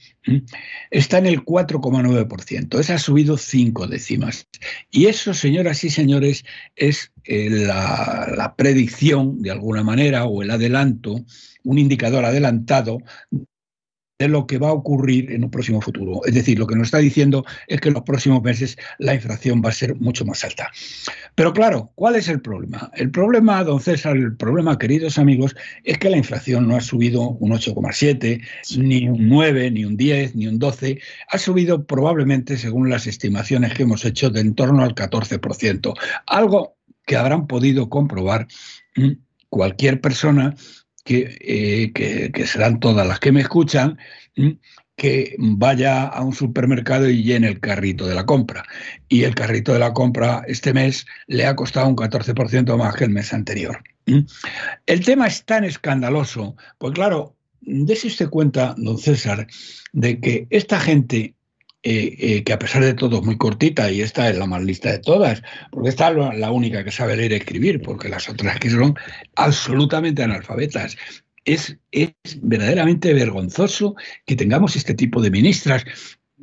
está 0.90 1.18
en 1.18 1.26
el 1.26 1.44
4,9%. 1.44 2.78
Esa 2.78 2.94
ha 2.94 2.98
subido 2.98 3.36
cinco 3.36 3.86
décimas. 3.86 4.46
Y 4.90 5.06
eso, 5.06 5.34
señoras 5.34 5.82
y 5.84 5.90
señores, 5.90 6.44
es 6.76 7.12
eh, 7.24 7.48
la, 7.50 8.32
la 8.36 8.54
predicción, 8.54 9.42
de 9.42 9.50
alguna 9.50 9.82
manera, 9.82 10.24
o 10.24 10.42
el 10.42 10.50
adelanto, 10.50 11.24
un 11.64 11.78
indicador 11.78 12.24
adelantado 12.24 12.98
de 14.20 14.28
lo 14.28 14.46
que 14.46 14.58
va 14.58 14.68
a 14.68 14.72
ocurrir 14.72 15.32
en 15.32 15.44
un 15.44 15.50
próximo 15.50 15.80
futuro. 15.80 16.20
Es 16.26 16.34
decir, 16.34 16.58
lo 16.58 16.66
que 16.66 16.76
nos 16.76 16.88
está 16.88 16.98
diciendo 16.98 17.46
es 17.66 17.80
que 17.80 17.88
en 17.88 17.94
los 17.94 18.02
próximos 18.02 18.42
meses 18.42 18.76
la 18.98 19.14
inflación 19.14 19.62
va 19.64 19.70
a 19.70 19.72
ser 19.72 19.96
mucho 19.96 20.26
más 20.26 20.44
alta. 20.44 20.70
Pero 21.34 21.54
claro, 21.54 21.90
¿cuál 21.94 22.16
es 22.16 22.28
el 22.28 22.42
problema? 22.42 22.90
El 22.96 23.10
problema, 23.10 23.64
don 23.64 23.80
César, 23.80 24.18
el 24.18 24.36
problema, 24.36 24.78
queridos 24.78 25.16
amigos, 25.16 25.56
es 25.84 25.96
que 25.96 26.10
la 26.10 26.18
inflación 26.18 26.68
no 26.68 26.76
ha 26.76 26.82
subido 26.82 27.30
un 27.30 27.52
8,7, 27.52 28.42
ni 28.76 29.08
un 29.08 29.26
9, 29.26 29.70
ni 29.70 29.86
un 29.86 29.96
10, 29.96 30.34
ni 30.36 30.46
un 30.48 30.58
12. 30.58 31.00
Ha 31.30 31.38
subido 31.38 31.86
probablemente, 31.86 32.58
según 32.58 32.90
las 32.90 33.06
estimaciones 33.06 33.72
que 33.72 33.84
hemos 33.84 34.04
hecho, 34.04 34.28
de 34.28 34.40
en 34.40 34.54
torno 34.54 34.82
al 34.82 34.94
14%. 34.94 35.94
Algo 36.26 36.76
que 37.06 37.16
habrán 37.16 37.46
podido 37.46 37.88
comprobar 37.88 38.48
cualquier 39.48 40.02
persona 40.02 40.54
eh, 41.10 41.92
que, 41.92 42.46
serán 42.46 42.80
todas 42.80 43.06
las 43.06 43.20
que 43.20 43.32
me 43.32 43.40
escuchan, 43.40 43.98
que 44.96 45.34
vaya 45.38 46.04
a 46.04 46.22
un 46.22 46.34
supermercado 46.34 47.08
y 47.08 47.22
llene 47.22 47.48
el 47.48 47.60
carrito 47.60 48.06
de 48.06 48.14
la 48.14 48.26
compra. 48.26 48.64
Y 49.08 49.24
el 49.24 49.34
carrito 49.34 49.72
de 49.72 49.78
la 49.78 49.92
compra 49.92 50.44
este 50.46 50.72
mes 50.72 51.06
le 51.26 51.46
ha 51.46 51.56
costado 51.56 51.88
un 51.88 51.96
14% 51.96 52.76
más 52.76 52.96
que 52.96 53.04
el 53.04 53.10
mes 53.10 53.32
anterior. 53.32 53.82
El 54.86 55.04
tema 55.04 55.26
es 55.26 55.44
tan 55.44 55.64
escandaloso, 55.64 56.56
pues 56.78 56.94
claro, 56.94 57.36
dése 57.60 58.08
usted 58.08 58.28
cuenta, 58.28 58.74
don 58.76 58.98
César, 58.98 59.46
de 59.92 60.20
que 60.20 60.46
esta 60.50 60.80
gente 60.80 61.34
eh, 61.82 62.16
eh, 62.18 62.44
que 62.44 62.52
a 62.52 62.58
pesar 62.58 62.84
de 62.84 62.92
todo 62.92 63.20
es 63.20 63.24
muy 63.24 63.38
cortita 63.38 63.90
y 63.90 64.02
esta 64.02 64.28
es 64.28 64.36
la 64.36 64.46
más 64.46 64.62
lista 64.62 64.92
de 64.92 64.98
todas, 64.98 65.42
porque 65.70 65.88
esta 65.88 66.10
es 66.10 66.38
la 66.38 66.50
única 66.50 66.84
que 66.84 66.90
sabe 66.90 67.16
leer 67.16 67.32
y 67.32 67.36
escribir, 67.36 67.80
porque 67.80 68.08
las 68.08 68.28
otras 68.28 68.58
que 68.58 68.70
son 68.70 68.94
absolutamente 69.36 70.22
analfabetas. 70.22 70.96
Es, 71.46 71.78
es 71.90 72.12
verdaderamente 72.42 73.14
vergonzoso 73.14 73.96
que 74.26 74.36
tengamos 74.36 74.76
este 74.76 74.92
tipo 74.92 75.22
de 75.22 75.30
ministras 75.30 75.86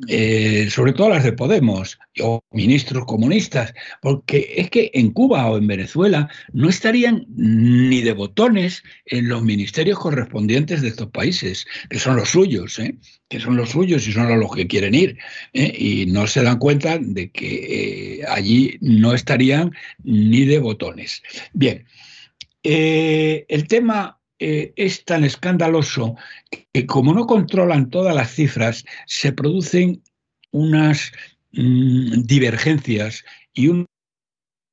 eh, 0.06 0.68
sobre 0.70 0.92
todo 0.92 1.08
las 1.08 1.24
de 1.24 1.32
Podemos 1.32 1.98
o 2.20 2.40
ministros 2.52 3.04
comunistas, 3.04 3.74
porque 4.00 4.54
es 4.56 4.70
que 4.70 4.92
en 4.94 5.10
Cuba 5.10 5.50
o 5.50 5.58
en 5.58 5.66
Venezuela 5.66 6.28
no 6.52 6.68
estarían 6.68 7.26
ni 7.34 8.02
de 8.02 8.12
botones 8.12 8.84
en 9.06 9.28
los 9.28 9.42
ministerios 9.42 9.98
correspondientes 9.98 10.82
de 10.82 10.88
estos 10.88 11.08
países, 11.10 11.66
que 11.90 11.98
son 11.98 12.16
los 12.16 12.28
suyos, 12.28 12.78
¿eh? 12.78 12.96
que 13.28 13.40
son 13.40 13.56
los 13.56 13.70
suyos 13.70 14.06
y 14.06 14.12
son 14.12 14.38
los 14.38 14.52
que 14.52 14.68
quieren 14.68 14.94
ir, 14.94 15.18
¿eh? 15.52 15.74
y 15.76 16.06
no 16.06 16.28
se 16.28 16.42
dan 16.44 16.58
cuenta 16.58 16.98
de 17.00 17.30
que 17.30 18.24
allí 18.28 18.78
no 18.80 19.14
estarían 19.14 19.72
ni 20.04 20.44
de 20.44 20.60
botones. 20.60 21.22
Bien, 21.52 21.84
el 22.62 23.66
tema 23.68 24.17
eh, 24.38 24.72
es 24.76 25.04
tan 25.04 25.24
escandaloso 25.24 26.16
que 26.72 26.86
como 26.86 27.12
no 27.14 27.26
controlan 27.26 27.90
todas 27.90 28.14
las 28.14 28.30
cifras, 28.32 28.84
se 29.06 29.32
producen 29.32 30.02
unas 30.50 31.12
mm, 31.52 32.22
divergencias 32.22 33.24
y 33.52 33.70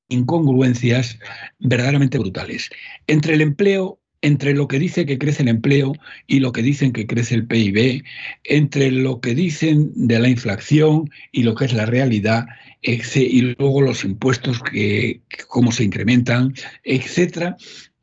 incongruencias 0.10 1.20
verdaderamente 1.60 2.20
brutales. 2.20 2.70
Entre 3.08 3.34
el 3.34 3.42
empleo, 3.42 4.00
entre 4.22 4.54
lo 4.54 4.68
que 4.68 4.80
dice 4.80 5.06
que 5.06 5.18
crece 5.18 5.44
el 5.44 5.50
empleo 5.50 5.94
y 6.28 6.40
lo 6.40 6.52
que 6.52 6.62
dicen 6.62 6.94
que 6.94 7.08
crece 7.08 7.36
el 7.36 7.48
PIB, 7.48 8.04
entre 8.44 8.92
lo 8.92 9.20
que 9.20 9.36
dicen 9.36 9.92
de 9.96 10.20
la 10.20 10.30
inflación 10.30 11.10
y 11.32 11.44
lo 11.44 11.56
que 11.56 11.66
es 11.66 11.74
la 11.74 11.86
realidad, 11.86 12.46
y 12.82 13.42
luego 13.42 13.82
los 13.82 14.04
impuestos 14.04 14.62
que, 14.62 15.22
cómo 15.48 15.72
se 15.72 15.84
incrementan, 15.84 16.54
etcétera. 16.84 17.58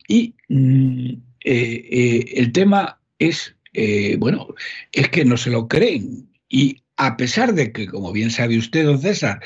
Y 0.09 0.35
mm, 0.49 1.15
eh, 1.45 1.89
eh, 1.91 2.25
el 2.37 2.53
tema 2.53 3.01
es, 3.19 3.57
eh, 3.73 4.17
bueno, 4.19 4.49
es 4.93 5.09
que 5.09 5.25
no 5.25 5.37
se 5.37 5.51
lo 5.51 5.69
creen. 5.69 6.31
Y 6.49 6.83
a 6.97 7.17
pesar 7.17 7.55
de 7.55 7.73
que, 7.73 7.87
como 7.87 8.13
bien 8.13 8.31
sabe 8.31 8.59
usted, 8.59 8.85
don 8.85 9.01
César, 9.01 9.41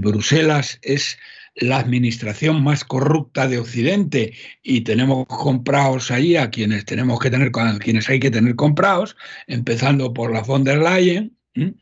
Bruselas 0.00 0.78
es 0.82 1.18
la 1.54 1.78
administración 1.78 2.62
más 2.62 2.84
corrupta 2.84 3.48
de 3.48 3.58
Occidente 3.58 4.34
y 4.62 4.82
tenemos 4.82 5.26
comprados 5.26 6.10
ahí 6.10 6.36
a 6.36 6.50
quienes 6.50 6.84
tenemos 6.84 7.18
que 7.18 7.30
tener, 7.30 7.50
a 7.54 7.78
quienes 7.78 8.08
hay 8.08 8.20
que 8.20 8.30
tener 8.30 8.54
comprados, 8.54 9.16
empezando 9.46 10.12
por 10.12 10.32
la 10.32 10.42
von 10.42 10.62
der 10.62 10.78
Leyen, 10.78 11.36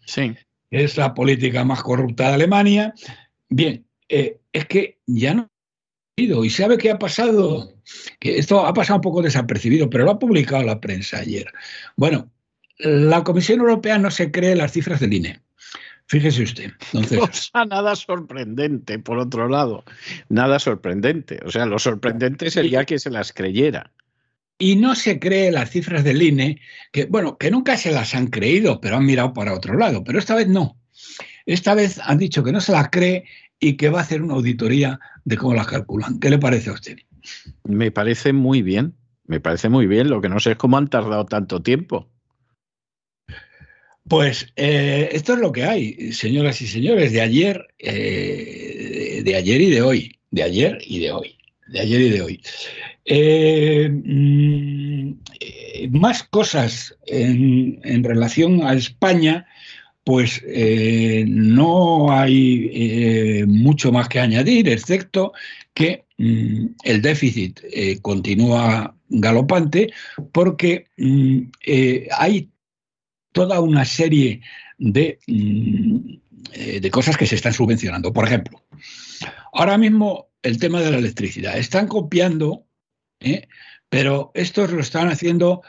sí. 0.06 0.34
es 0.70 0.96
la 0.96 1.12
política 1.12 1.64
más 1.64 1.82
corrupta 1.82 2.28
de 2.28 2.34
Alemania. 2.34 2.94
Bien, 3.50 3.84
es 4.08 4.66
que 4.66 4.98
ya 5.06 5.34
no 5.34 5.50
¿Y 6.16 6.48
sabe 6.48 6.78
qué 6.78 6.90
ha 6.90 6.98
pasado? 6.98 7.74
Que 8.18 8.38
esto 8.38 8.66
ha 8.66 8.72
pasado 8.72 8.96
un 8.96 9.02
poco 9.02 9.20
desapercibido, 9.20 9.90
pero 9.90 10.04
lo 10.04 10.12
ha 10.12 10.18
publicado 10.18 10.62
la 10.62 10.80
prensa 10.80 11.18
ayer. 11.18 11.46
Bueno, 11.94 12.30
la 12.78 13.22
Comisión 13.22 13.60
Europea 13.60 13.98
no 13.98 14.10
se 14.10 14.30
cree 14.30 14.56
las 14.56 14.72
cifras 14.72 15.00
del 15.00 15.12
INE. 15.12 15.42
Fíjese 16.06 16.44
usted. 16.44 16.72
Entonces, 16.94 17.18
o 17.22 17.28
sea, 17.32 17.66
nada 17.66 17.94
sorprendente, 17.96 18.98
por 18.98 19.18
otro 19.18 19.46
lado. 19.48 19.84
Nada 20.30 20.58
sorprendente. 20.58 21.38
O 21.44 21.50
sea, 21.50 21.66
lo 21.66 21.78
sorprendente 21.78 22.50
sería 22.50 22.86
que 22.86 22.98
se 22.98 23.10
las 23.10 23.34
creyera. 23.34 23.92
Y 24.58 24.76
no 24.76 24.94
se 24.94 25.18
cree 25.18 25.52
las 25.52 25.70
cifras 25.70 26.02
del 26.02 26.22
INE, 26.22 26.62
que, 26.92 27.04
bueno, 27.04 27.36
que 27.36 27.50
nunca 27.50 27.76
se 27.76 27.92
las 27.92 28.14
han 28.14 28.28
creído, 28.28 28.80
pero 28.80 28.96
han 28.96 29.04
mirado 29.04 29.34
para 29.34 29.52
otro 29.52 29.76
lado. 29.76 30.02
Pero 30.02 30.18
esta 30.18 30.34
vez 30.34 30.48
no. 30.48 30.78
Esta 31.44 31.74
vez 31.74 32.00
han 32.02 32.16
dicho 32.16 32.42
que 32.42 32.52
no 32.52 32.62
se 32.62 32.72
las 32.72 32.88
cree 32.88 33.24
y 33.60 33.76
que 33.76 33.88
va 33.88 34.00
a 34.00 34.02
hacer 34.02 34.22
una 34.22 34.34
auditoría 34.34 35.00
de 35.24 35.36
cómo 35.36 35.54
las 35.54 35.66
calculan. 35.66 36.20
¿Qué 36.20 36.30
le 36.30 36.38
parece 36.38 36.70
a 36.70 36.74
usted? 36.74 36.98
Me 37.64 37.90
parece 37.90 38.32
muy 38.32 38.62
bien, 38.62 38.94
me 39.26 39.40
parece 39.40 39.68
muy 39.68 39.86
bien. 39.86 40.08
Lo 40.08 40.20
que 40.20 40.28
no 40.28 40.40
sé 40.40 40.52
es 40.52 40.56
cómo 40.56 40.76
han 40.76 40.88
tardado 40.88 41.24
tanto 41.26 41.62
tiempo. 41.62 42.08
Pues 44.08 44.52
eh, 44.54 45.08
esto 45.12 45.34
es 45.34 45.40
lo 45.40 45.50
que 45.50 45.64
hay, 45.64 46.12
señoras 46.12 46.60
y 46.60 46.68
señores, 46.68 47.12
de 47.12 47.20
ayer, 47.20 47.66
eh, 47.78 49.22
de 49.24 49.34
ayer 49.34 49.60
y 49.60 49.70
de 49.70 49.82
hoy, 49.82 50.18
de 50.30 50.44
ayer 50.44 50.78
y 50.86 51.00
de 51.00 51.10
hoy, 51.10 51.36
de 51.66 51.80
ayer 51.80 52.00
y 52.00 52.10
de 52.10 52.22
hoy. 52.22 52.42
Eh, 53.04 53.88
mm, 53.90 55.14
más 55.90 56.22
cosas 56.22 56.96
en, 57.06 57.80
en 57.82 58.04
relación 58.04 58.62
a 58.62 58.74
España 58.74 59.46
pues 60.06 60.40
eh, 60.46 61.24
no 61.26 62.12
hay 62.12 62.70
eh, 62.72 63.44
mucho 63.44 63.90
más 63.90 64.08
que 64.08 64.20
añadir, 64.20 64.68
excepto 64.68 65.32
que 65.74 66.04
mm, 66.16 66.66
el 66.84 67.02
déficit 67.02 67.58
eh, 67.64 67.98
continúa 68.00 68.96
galopante 69.08 69.92
porque 70.30 70.86
mm, 70.96 71.50
hay 72.16 72.48
toda 73.32 73.58
una 73.60 73.84
serie 73.84 74.42
de, 74.78 75.18
mm, 75.26 75.98
de 76.80 76.90
cosas 76.92 77.16
que 77.16 77.26
se 77.26 77.34
están 77.34 77.52
subvencionando. 77.52 78.12
Por 78.12 78.26
ejemplo, 78.26 78.62
ahora 79.54 79.76
mismo 79.76 80.28
el 80.42 80.60
tema 80.60 80.82
de 80.82 80.92
la 80.92 80.98
electricidad. 80.98 81.58
Están 81.58 81.88
copiando, 81.88 82.64
pero 83.88 84.30
estos 84.34 84.70
lo 84.70 84.80
están 84.80 85.08
haciendo 85.08 85.62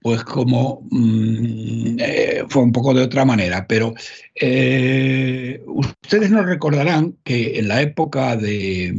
pues 0.00 0.22
como 0.24 0.86
mm, 0.90 1.96
eh, 1.98 2.44
fue 2.48 2.62
un 2.62 2.72
poco 2.72 2.94
de 2.94 3.02
otra 3.02 3.24
manera, 3.24 3.66
pero 3.66 3.94
eh, 4.34 5.62
ustedes 5.66 6.30
nos 6.30 6.46
recordarán 6.46 7.16
que 7.24 7.58
en 7.58 7.68
la 7.68 7.82
época 7.82 8.36
de, 8.36 8.92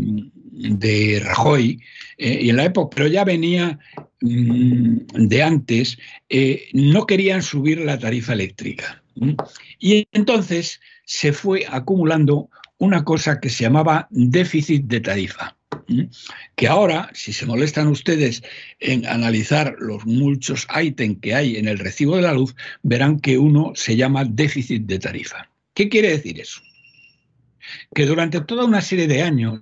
de 0.51 1.21
Rajoy, 1.23 1.81
eh, 2.17 2.39
y 2.41 2.49
en 2.49 2.57
la 2.57 2.65
época, 2.65 2.95
pero 2.95 3.07
ya 3.07 3.23
venía 3.23 3.79
mm, 4.21 5.27
de 5.27 5.43
antes, 5.43 5.97
no 6.73 7.05
querían 7.05 7.41
subir 7.41 7.79
la 7.79 7.99
tarifa 7.99 8.33
eléctrica. 8.33 9.03
Y 9.79 10.07
entonces 10.11 10.81
se 11.05 11.31
fue 11.31 11.65
acumulando 11.69 12.49
una 12.77 13.05
cosa 13.05 13.39
que 13.39 13.49
se 13.49 13.63
llamaba 13.63 14.07
déficit 14.09 14.85
de 14.85 14.99
tarifa 14.99 15.55
que 16.55 16.67
ahora, 16.67 17.09
si 17.13 17.33
se 17.33 17.45
molestan 17.45 17.87
ustedes 17.87 18.43
en 18.79 19.05
analizar 19.05 19.75
los 19.79 20.05
muchos 20.05 20.67
ítems 20.81 21.19
que 21.21 21.33
hay 21.35 21.57
en 21.57 21.67
el 21.67 21.79
recibo 21.79 22.15
de 22.15 22.23
la 22.23 22.33
luz, 22.33 22.55
verán 22.83 23.19
que 23.19 23.37
uno 23.37 23.73
se 23.75 23.95
llama 23.95 24.25
déficit 24.25 24.83
de 24.83 24.99
tarifa. 24.99 25.49
¿Qué 25.73 25.89
quiere 25.89 26.09
decir 26.09 26.39
eso? 26.39 26.61
Que 27.93 28.05
durante 28.05 28.41
toda 28.41 28.65
una 28.65 28.81
serie 28.81 29.07
de 29.07 29.21
años 29.21 29.61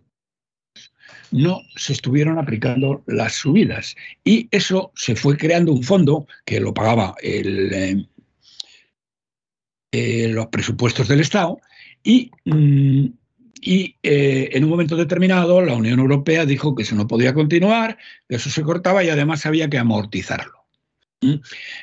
no 1.32 1.62
se 1.76 1.94
estuvieron 1.94 2.38
aplicando 2.38 3.04
las 3.08 3.34
subidas 3.34 3.96
y 4.24 4.48
eso 4.52 4.92
se 4.96 5.16
fue 5.16 5.36
creando 5.36 5.74
un 5.74 5.84
fondo 5.84 6.28
que 6.46 6.60
lo 6.60 6.74
pagaba 6.74 7.16
eh, 7.24 8.06
eh, 9.92 10.28
los 10.30 10.48
presupuestos 10.48 11.08
del 11.08 11.22
Estado 11.22 11.60
y 12.04 12.30
mm, 12.46 13.08
y 13.66 13.96
eh, 14.04 14.50
en 14.52 14.66
un 14.66 14.70
momento 14.70 14.98
determinado 14.98 15.62
la 15.62 15.74
Unión 15.74 16.00
Europea 16.00 16.46
dijo 16.46 16.76
que 16.76 16.84
eso 16.84 16.96
no 16.96 17.08
podía 17.08 17.34
continuar, 17.34 17.98
que 18.28 18.36
eso 18.36 18.50
se 18.50 18.62
cortaba 18.62 19.06
y 19.06 19.10
además 19.10 19.46
había 19.46 19.70
que 19.70 19.78
amortizarlo. 19.78 20.66
¿Mm? 21.22 21.36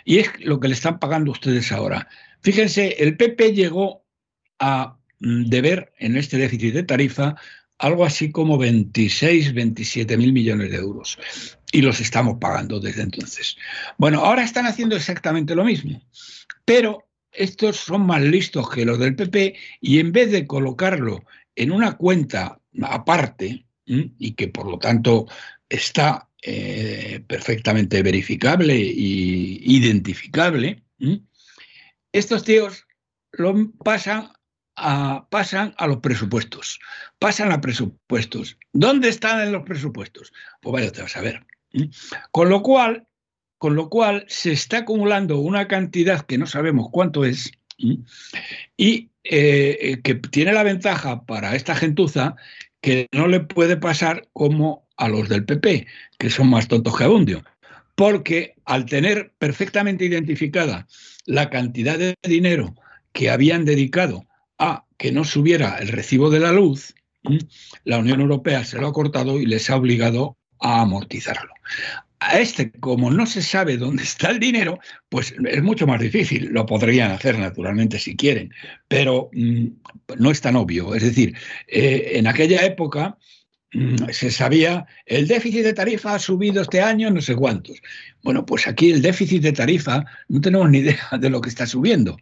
Y 0.04 0.18
es 0.18 0.28
lo 0.40 0.60
que 0.60 0.68
le 0.68 0.74
están 0.74 0.98
pagando 0.98 1.30
ustedes 1.30 1.72
ahora. 1.72 2.06
Fíjense, 2.42 2.96
el 2.98 3.16
PP 3.16 3.54
llegó 3.54 4.04
a 4.58 4.98
mm, 5.20 5.44
deber 5.46 5.94
en 5.98 6.18
este 6.18 6.36
déficit 6.36 6.74
de 6.74 6.82
tarifa 6.82 7.36
algo 7.78 8.04
así 8.04 8.30
como 8.30 8.58
26, 8.58 9.54
27 9.54 10.18
mil 10.18 10.34
millones 10.34 10.70
de 10.70 10.76
euros. 10.76 11.18
Y 11.72 11.80
los 11.80 11.98
estamos 12.00 12.36
pagando 12.38 12.78
desde 12.78 13.00
entonces. 13.00 13.56
Bueno, 13.96 14.20
ahora 14.20 14.44
están 14.44 14.66
haciendo 14.66 14.96
exactamente 14.96 15.54
lo 15.54 15.64
mismo, 15.64 16.02
pero 16.66 17.08
estos 17.32 17.76
son 17.78 18.06
más 18.06 18.20
listos 18.20 18.68
que 18.68 18.84
los 18.84 18.98
del 18.98 19.16
PP 19.16 19.54
y 19.80 19.98
en 19.98 20.12
vez 20.12 20.30
de 20.30 20.46
colocarlo 20.46 21.24
en 21.56 21.72
una 21.72 21.96
cuenta 21.96 22.60
aparte 22.82 23.66
y 23.84 24.32
que 24.34 24.48
por 24.48 24.66
lo 24.66 24.78
tanto 24.78 25.26
está 25.68 26.28
eh, 26.42 27.22
perfectamente 27.26 28.02
verificable 28.02 28.74
e 28.74 28.94
identificable, 28.96 30.82
estos 32.12 32.44
tíos 32.44 32.86
lo 33.32 33.72
pasan 33.84 34.30
a, 34.76 35.86
los 35.86 35.98
presupuestos, 35.98 36.80
pasan 37.18 37.52
a 37.52 37.60
presupuestos. 37.60 38.58
¿Dónde 38.72 39.08
están 39.08 39.40
en 39.40 39.52
los 39.52 39.64
presupuestos? 39.64 40.32
Pues 40.60 40.72
vaya 40.72 40.92
te 40.92 41.02
vas 41.02 41.16
a 41.16 41.20
ver. 41.20 41.46
Con 42.30 42.48
lo 42.48 42.62
cual, 42.62 43.06
con 43.58 43.74
lo 43.74 43.88
cual 43.88 44.24
se 44.28 44.52
está 44.52 44.78
acumulando 44.78 45.38
una 45.38 45.68
cantidad 45.68 46.22
que 46.22 46.38
no 46.38 46.46
sabemos 46.46 46.88
cuánto 46.90 47.24
es 47.24 47.52
y 48.76 49.10
eh, 49.24 49.78
eh, 49.80 50.00
que 50.02 50.14
tiene 50.14 50.52
la 50.52 50.62
ventaja 50.62 51.24
para 51.24 51.54
esta 51.54 51.74
gentuza 51.74 52.36
que 52.80 53.06
no 53.12 53.28
le 53.28 53.40
puede 53.40 53.76
pasar 53.76 54.28
como 54.32 54.86
a 54.96 55.08
los 55.08 55.28
del 55.28 55.44
PP, 55.44 55.86
que 56.18 56.30
son 56.30 56.48
más 56.48 56.68
tontos 56.68 56.96
que 56.96 57.04
abundio, 57.04 57.42
porque 57.94 58.54
al 58.64 58.86
tener 58.86 59.32
perfectamente 59.38 60.04
identificada 60.04 60.86
la 61.26 61.50
cantidad 61.50 61.98
de 61.98 62.14
dinero 62.22 62.74
que 63.12 63.30
habían 63.30 63.64
dedicado 63.64 64.26
a 64.58 64.84
que 64.96 65.12
no 65.12 65.24
subiera 65.24 65.78
el 65.78 65.88
recibo 65.88 66.30
de 66.30 66.40
la 66.40 66.52
luz, 66.52 66.94
la 67.84 67.98
Unión 67.98 68.20
Europea 68.20 68.64
se 68.64 68.78
lo 68.78 68.88
ha 68.88 68.92
cortado 68.92 69.38
y 69.38 69.46
les 69.46 69.68
ha 69.70 69.76
obligado 69.76 70.36
a 70.60 70.82
amortizarlo. 70.82 71.52
A 72.20 72.38
este, 72.38 72.70
como 72.70 73.10
no 73.10 73.26
se 73.26 73.42
sabe 73.42 73.78
dónde 73.78 74.02
está 74.02 74.30
el 74.30 74.38
dinero, 74.38 74.78
pues 75.08 75.34
es 75.44 75.62
mucho 75.62 75.86
más 75.86 76.00
difícil. 76.00 76.50
Lo 76.52 76.66
podrían 76.66 77.10
hacer, 77.10 77.38
naturalmente, 77.38 77.98
si 77.98 78.14
quieren, 78.14 78.52
pero 78.88 79.30
mm, 79.32 79.66
no 80.18 80.30
es 80.30 80.40
tan 80.40 80.56
obvio. 80.56 80.94
Es 80.94 81.02
decir, 81.02 81.34
eh, 81.66 82.12
en 82.14 82.26
aquella 82.26 82.62
época 82.64 83.16
mm, 83.72 84.10
se 84.10 84.30
sabía, 84.30 84.86
el 85.06 85.26
déficit 85.26 85.64
de 85.64 85.72
tarifa 85.72 86.14
ha 86.14 86.18
subido 86.18 86.60
este 86.60 86.82
año 86.82 87.10
no 87.10 87.22
sé 87.22 87.34
cuántos. 87.34 87.80
Bueno, 88.22 88.44
pues 88.44 88.68
aquí 88.68 88.90
el 88.90 89.00
déficit 89.00 89.42
de 89.42 89.52
tarifa 89.52 90.04
no 90.28 90.42
tenemos 90.42 90.68
ni 90.68 90.78
idea 90.78 91.08
de 91.18 91.30
lo 91.30 91.40
que 91.40 91.48
está 91.48 91.66
subiendo. 91.66 92.18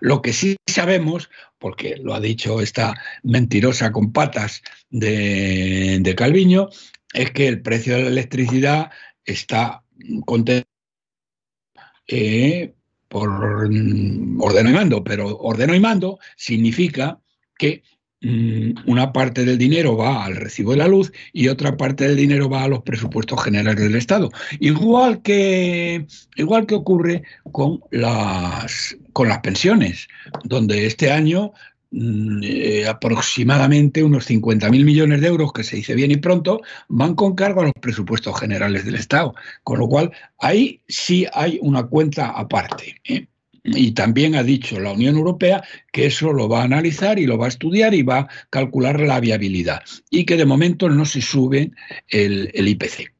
Lo 0.00 0.22
que 0.22 0.32
sí 0.32 0.56
sabemos, 0.68 1.28
porque 1.58 1.96
lo 2.00 2.14
ha 2.14 2.20
dicho 2.20 2.60
esta 2.60 2.94
mentirosa 3.24 3.90
con 3.90 4.12
patas 4.12 4.62
de, 4.90 5.98
de 6.00 6.14
Calviño, 6.14 6.68
es 7.14 7.30
que 7.30 7.48
el 7.48 7.62
precio 7.62 7.96
de 7.96 8.02
la 8.02 8.08
electricidad 8.08 8.90
está 9.28 9.82
contento 10.24 10.68
eh, 12.06 12.74
por 13.08 13.28
ordeno 13.28 14.70
y 14.70 14.72
mando, 14.72 15.04
pero 15.04 15.36
ordeno 15.38 15.74
y 15.74 15.80
mando 15.80 16.18
significa 16.36 17.20
que 17.58 17.82
mm, 18.20 18.72
una 18.86 19.12
parte 19.12 19.44
del 19.44 19.58
dinero 19.58 19.96
va 19.96 20.24
al 20.24 20.36
recibo 20.36 20.72
de 20.72 20.78
la 20.78 20.88
luz 20.88 21.12
y 21.32 21.48
otra 21.48 21.76
parte 21.76 22.04
del 22.06 22.16
dinero 22.16 22.48
va 22.48 22.64
a 22.64 22.68
los 22.68 22.82
presupuestos 22.82 23.42
generales 23.42 23.82
del 23.82 23.96
Estado. 23.96 24.30
Igual 24.60 25.22
que, 25.22 26.06
igual 26.36 26.66
que 26.66 26.74
ocurre 26.74 27.22
con 27.52 27.80
las, 27.90 28.96
con 29.12 29.28
las 29.28 29.40
pensiones, 29.40 30.08
donde 30.44 30.86
este 30.86 31.10
año 31.10 31.52
eh, 31.90 32.86
aproximadamente 32.86 34.02
unos 34.02 34.28
50.000 34.28 34.84
millones 34.84 35.20
de 35.22 35.28
euros, 35.28 35.52
que 35.52 35.64
se 35.64 35.76
dice 35.76 35.94
bien 35.94 36.10
y 36.10 36.18
pronto, 36.18 36.60
van 36.88 37.14
con 37.14 37.34
cargo 37.34 37.62
a 37.62 37.64
los 37.64 37.72
presupuestos 37.80 38.38
generales 38.38 38.84
del 38.84 38.96
Estado. 38.96 39.34
Con 39.62 39.78
lo 39.78 39.88
cual, 39.88 40.12
ahí 40.38 40.82
sí 40.86 41.26
hay 41.32 41.58
una 41.62 41.84
cuenta 41.84 42.28
aparte. 42.28 43.00
¿eh? 43.04 43.26
Y 43.64 43.92
también 43.92 44.34
ha 44.34 44.42
dicho 44.42 44.78
la 44.78 44.92
Unión 44.92 45.16
Europea 45.16 45.62
que 45.92 46.06
eso 46.06 46.32
lo 46.32 46.48
va 46.48 46.60
a 46.60 46.64
analizar 46.64 47.18
y 47.18 47.26
lo 47.26 47.38
va 47.38 47.46
a 47.46 47.50
estudiar 47.50 47.94
y 47.94 48.02
va 48.02 48.18
a 48.18 48.28
calcular 48.50 49.00
la 49.00 49.20
viabilidad. 49.20 49.82
Y 50.10 50.24
que 50.24 50.36
de 50.36 50.44
momento 50.44 50.88
no 50.90 51.04
se 51.04 51.22
sube 51.22 51.72
el, 52.08 52.50
IPC 52.54 53.12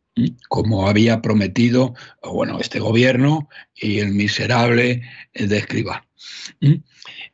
como 0.48 0.88
había 0.88 1.22
prometido 1.22 1.94
bueno, 2.24 2.58
este 2.58 2.80
gobierno 2.80 3.48
y 3.76 4.00
el 4.00 4.10
miserable 4.10 5.02
de 5.32 5.56
Escribá. 5.56 6.08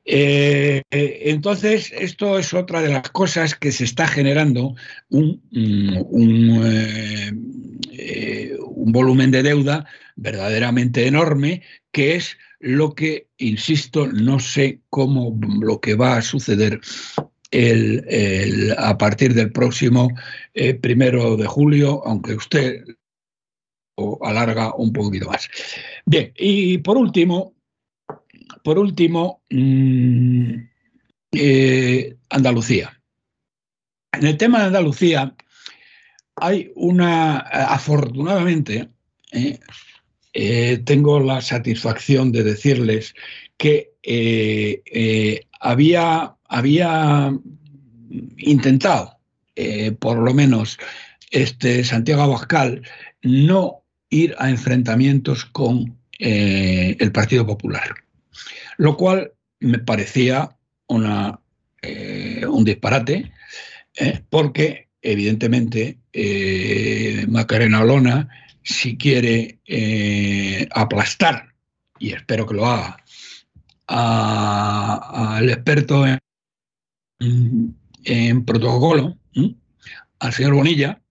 Eh, 0.04 0.82
entonces, 0.90 1.92
esto 1.92 2.38
es 2.38 2.52
otra 2.52 2.82
de 2.82 2.90
las 2.90 3.10
cosas 3.10 3.54
que 3.54 3.72
se 3.72 3.84
está 3.84 4.06
generando 4.06 4.74
un, 5.08 5.40
mm, 5.50 6.62
eh, 6.64 7.32
eh, 7.92 8.56
un, 8.60 8.92
volumen 8.92 9.30
de 9.30 9.42
deuda 9.42 9.86
verdaderamente 10.16 11.06
enorme, 11.06 11.62
que 11.90 12.16
es 12.16 12.36
lo 12.60 12.94
que, 12.94 13.28
insisto, 13.38 14.06
no 14.06 14.40
sé 14.40 14.80
cómo 14.90 15.38
lo 15.60 15.80
que 15.80 15.94
va 15.94 16.16
a 16.16 16.22
suceder 16.22 16.80
el, 17.50 18.74
a 18.76 18.98
partir 18.98 19.32
del 19.34 19.52
próximo 19.52 20.10
primero 20.80 21.36
de 21.36 21.46
julio, 21.46 22.02
aunque 22.04 22.34
usted 22.34 22.84
alarga 24.22 24.74
un 24.74 24.92
poquito 24.92 25.28
más. 25.28 25.48
Bien, 26.06 26.32
y 26.36 26.78
por 26.78 26.96
último, 26.96 27.53
por 28.62 28.78
último, 28.78 29.42
mm, 29.50 30.54
eh, 31.32 32.16
Andalucía. 32.30 33.00
En 34.12 34.26
el 34.26 34.36
tema 34.36 34.60
de 34.60 34.66
Andalucía 34.66 35.34
hay 36.36 36.72
una, 36.74 37.38
afortunadamente, 37.38 38.88
eh, 39.32 39.58
eh, 40.32 40.82
tengo 40.84 41.20
la 41.20 41.40
satisfacción 41.40 42.32
de 42.32 42.42
decirles 42.42 43.14
que 43.56 43.92
había, 45.60 46.34
había 46.48 47.32
intentado, 48.38 49.18
por 50.00 50.18
lo 50.18 50.34
menos, 50.34 50.78
este 51.30 51.84
Santiago 51.84 52.22
Abascal, 52.22 52.82
no 53.22 53.84
ir 54.10 54.34
a 54.38 54.50
enfrentamientos 54.50 55.44
con 55.44 55.98
el 56.18 57.12
Partido 57.12 57.46
Popular 57.46 58.03
lo 58.76 58.96
cual 58.96 59.32
me 59.60 59.78
parecía 59.78 60.56
una, 60.86 61.40
eh, 61.82 62.46
un 62.46 62.64
disparate, 62.64 63.32
eh, 63.96 64.22
porque 64.28 64.88
evidentemente 65.02 65.98
eh, 66.12 67.26
Macarena 67.28 67.82
Olona, 67.82 68.28
si 68.62 68.96
quiere 68.96 69.58
aplastar, 70.70 71.54
y 71.98 72.12
espero 72.12 72.46
que 72.46 72.54
lo 72.54 72.66
haga, 72.66 72.96
al 73.86 75.50
experto 75.50 76.06
en, 76.06 76.18
en 78.04 78.44
protocolo, 78.46 79.18
al 80.18 80.32
señor 80.32 80.54
Bonilla, 80.54 81.02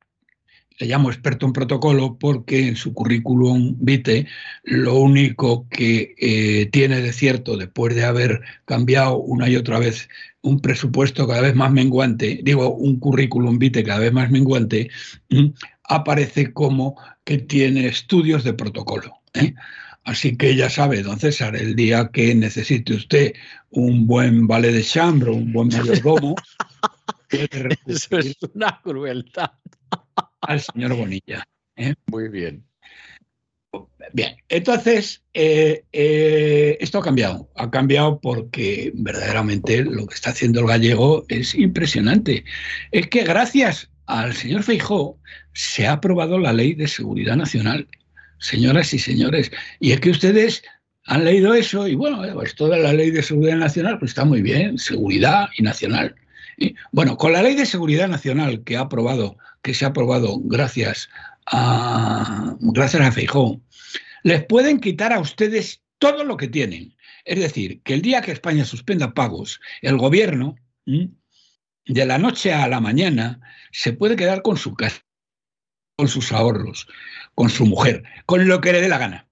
le 0.84 0.89
llamo 0.89 1.10
experto 1.10 1.46
en 1.46 1.54
protocolo 1.54 2.17
porque 2.19 2.67
en 2.67 2.76
su 2.76 2.93
currículum 2.93 3.78
vitae 3.80 4.28
lo 4.63 4.96
único 4.96 5.65
que 5.69 6.13
eh, 6.17 6.65
tiene 6.74 7.00
de 7.00 7.13
cierto 7.13 7.56
después 7.56 7.96
de 7.96 8.04
haber 8.04 8.41
cambiado 8.65 9.15
una 9.17 9.48
y 9.48 9.56
otra 9.56 9.80
vez 9.80 10.10
un 10.41 10.60
presupuesto 10.60 11.26
cada 11.26 11.39
vez 11.39 11.56
más 11.56 11.72
menguante, 11.72 12.41
digo 12.43 12.76
un 12.76 13.00
currículum 13.00 13.58
vitae 13.60 13.86
cada 13.86 14.00
vez 14.00 14.12
más 14.12 14.30
menguante, 14.30 14.89
aparece 15.86 16.52
como 16.52 16.98
que 17.24 17.38
tiene 17.38 17.88
estudios 17.88 18.43
de 18.43 18.54
protocolo. 18.54 19.22
¿eh? 19.36 19.54
Así 20.04 20.36
que 20.36 20.54
ya 20.54 20.69
sabe, 20.69 21.02
don 21.02 21.17
César, 21.17 21.56
el 21.56 21.78
día 21.78 22.10
que 22.12 22.36
necesite 22.36 22.93
usted 22.93 23.34
un 23.69 24.06
buen 24.06 24.48
vale 24.48 24.74
de 24.74 24.84
chambre, 24.84 25.32
un 25.32 25.54
buen 25.54 25.69
mayordomo, 25.69 26.36
Eso 27.88 28.17
es 28.19 28.38
una 28.54 28.80
crueldad 28.84 29.52
al 30.47 30.62
señor 30.62 30.95
Bonilla. 30.95 31.47
¿eh? 31.75 31.95
Muy 32.08 32.29
bien. 32.29 32.63
Bien, 34.12 34.36
entonces, 34.49 35.23
eh, 35.34 35.84
eh, 35.91 36.77
esto 36.79 36.99
ha 36.99 37.03
cambiado. 37.03 37.49
Ha 37.56 37.71
cambiado 37.71 38.19
porque 38.19 38.91
verdaderamente 38.93 39.84
lo 39.84 40.06
que 40.06 40.13
está 40.13 40.29
haciendo 40.29 40.60
el 40.60 40.67
gallego 40.67 41.25
es 41.29 41.56
impresionante. 41.56 42.43
Es 42.91 43.08
que 43.08 43.23
gracias 43.23 43.89
al 44.06 44.34
señor 44.34 44.63
Feijó 44.63 45.17
se 45.53 45.88
ha 45.88 45.93
aprobado 45.93 46.38
la 46.38 46.53
ley 46.53 46.75
de 46.75 46.88
seguridad 46.88 47.36
nacional. 47.36 47.88
Señoras 48.38 48.93
y 48.93 48.99
señores, 48.99 49.51
y 49.79 49.93
es 49.93 50.01
que 50.01 50.10
ustedes 50.12 50.63
han 51.06 51.23
leído 51.23 51.53
eso 51.53 51.88
y 51.88 51.95
bueno, 51.95 52.41
esto 52.41 52.67
de 52.67 52.79
la 52.79 52.93
ley 52.93 53.10
de 53.10 53.23
seguridad 53.23 53.56
nacional 53.56 53.97
pues 53.99 54.12
está 54.12 54.25
muy 54.25 54.41
bien, 54.41 54.77
seguridad 54.77 55.47
y 55.58 55.63
nacional. 55.63 56.15
bueno, 56.91 57.17
con 57.17 57.32
la 57.32 57.41
ley 57.41 57.56
de 57.56 57.65
seguridad 57.65 58.10
nacional 58.10 58.63
que 58.63 58.77
ha 58.77 58.82
aprobado 58.82 59.38
que 59.63 59.73
se 59.73 59.86
ha 59.86 59.89
aprobado 59.89 60.39
gracias 60.43 61.10
a, 61.47 62.56
gracias 62.60 63.02
a 63.02 63.12
Feijón, 63.12 63.63
les 64.23 64.45
pueden 64.45 64.80
quitar 64.80 65.12
a 65.12 65.19
ustedes 65.19 65.82
todo 65.97 66.23
lo 66.23 66.38
que 66.38 66.47
tienen. 66.47 66.95
Es 67.26 67.39
decir, 67.39 67.82
que 67.84 67.93
el 67.93 68.02
día 68.02 68.21
que 68.21 68.32
España 68.32 68.65
suspenda 68.65 69.13
pagos, 69.13 69.60
el 69.82 69.97
gobierno, 69.97 70.56
de 70.86 72.06
la 72.06 72.17
noche 72.17 72.54
a 72.54 72.67
la 72.67 72.82
mañana, 72.82 73.39
se 73.71 73.93
puede 73.93 74.15
quedar 74.15 74.41
con 74.41 74.58
su 74.58 74.76
casa, 74.76 75.06
con 75.97 76.10
sus 76.10 76.32
ahorros, 76.34 76.88
con 77.34 77.49
su 77.49 77.65
mujer, 77.65 78.04
con 78.26 78.47
lo 78.47 78.60
que 78.60 78.73
le 78.73 78.82
dé 78.82 78.89
la 78.89 78.97
gana, 78.97 79.30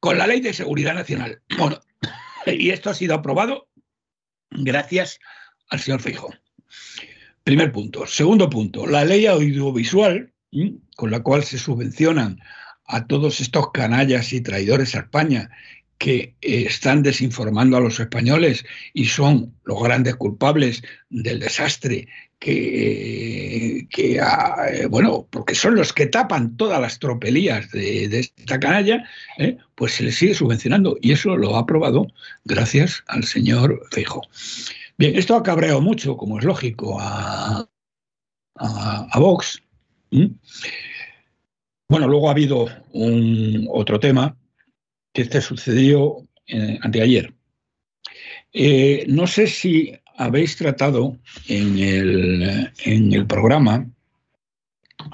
con 0.00 0.16
la 0.16 0.26
ley 0.26 0.40
de 0.40 0.54
seguridad 0.54 0.94
nacional. 0.94 1.42
Bueno, 1.58 1.78
y 2.46 2.70
esto 2.70 2.88
ha 2.88 2.94
sido 2.94 3.14
aprobado 3.14 3.68
gracias 4.50 5.20
al 5.68 5.80
señor 5.80 6.00
Feijón. 6.00 6.40
Primer 7.44 7.72
punto. 7.72 8.06
Segundo 8.06 8.50
punto, 8.50 8.86
la 8.86 9.04
ley 9.04 9.26
audiovisual, 9.26 10.32
con 10.96 11.10
la 11.10 11.20
cual 11.22 11.44
se 11.44 11.58
subvencionan 11.58 12.40
a 12.86 13.06
todos 13.06 13.40
estos 13.40 13.70
canallas 13.72 14.32
y 14.32 14.40
traidores 14.40 14.94
a 14.94 15.00
España 15.00 15.50
que 16.00 16.34
eh, 16.40 16.64
están 16.66 17.02
desinformando 17.02 17.76
a 17.76 17.80
los 17.80 18.00
españoles 18.00 18.64
y 18.94 19.04
son 19.04 19.54
los 19.64 19.82
grandes 19.82 20.16
culpables 20.16 20.82
del 21.10 21.40
desastre 21.40 22.08
que, 22.38 24.18
ah, 24.22 24.66
eh, 24.72 24.86
bueno, 24.86 25.28
porque 25.28 25.54
son 25.54 25.74
los 25.74 25.92
que 25.92 26.06
tapan 26.06 26.56
todas 26.56 26.80
las 26.80 26.98
tropelías 26.98 27.70
de, 27.70 28.18
esta 28.18 28.58
canalla, 28.58 29.04
eh, 29.38 29.58
pues 29.74 29.92
se 29.92 30.04
les 30.04 30.16
sigue 30.16 30.32
subvencionando 30.32 30.96
y 31.02 31.12
eso 31.12 31.36
lo 31.36 31.56
ha 31.56 31.60
aprobado 31.60 32.06
gracias 32.46 33.04
al 33.06 33.24
señor 33.24 33.82
Feijo. 33.90 34.22
Bien, 35.00 35.16
esto 35.16 35.34
ha 35.34 35.42
cabreado 35.42 35.80
mucho, 35.80 36.14
como 36.14 36.38
es 36.38 36.44
lógico, 36.44 36.98
a, 37.00 37.66
Vox. 39.14 39.62
Bueno, 41.88 42.06
luego 42.06 42.28
ha 42.28 42.32
habido 42.32 42.68
un 42.92 43.66
otro 43.72 43.98
tema 43.98 44.36
que 45.14 45.22
este 45.22 45.40
sucedió 45.40 46.28
eh, 46.46 46.78
anteayer. 46.82 47.32
Eh, 48.52 49.06
no 49.08 49.26
sé 49.26 49.46
si 49.46 49.90
habéis 50.18 50.54
tratado 50.58 51.16
en 51.48 51.78
el, 51.78 52.70
en 52.84 53.12
el 53.14 53.26
programa 53.26 53.86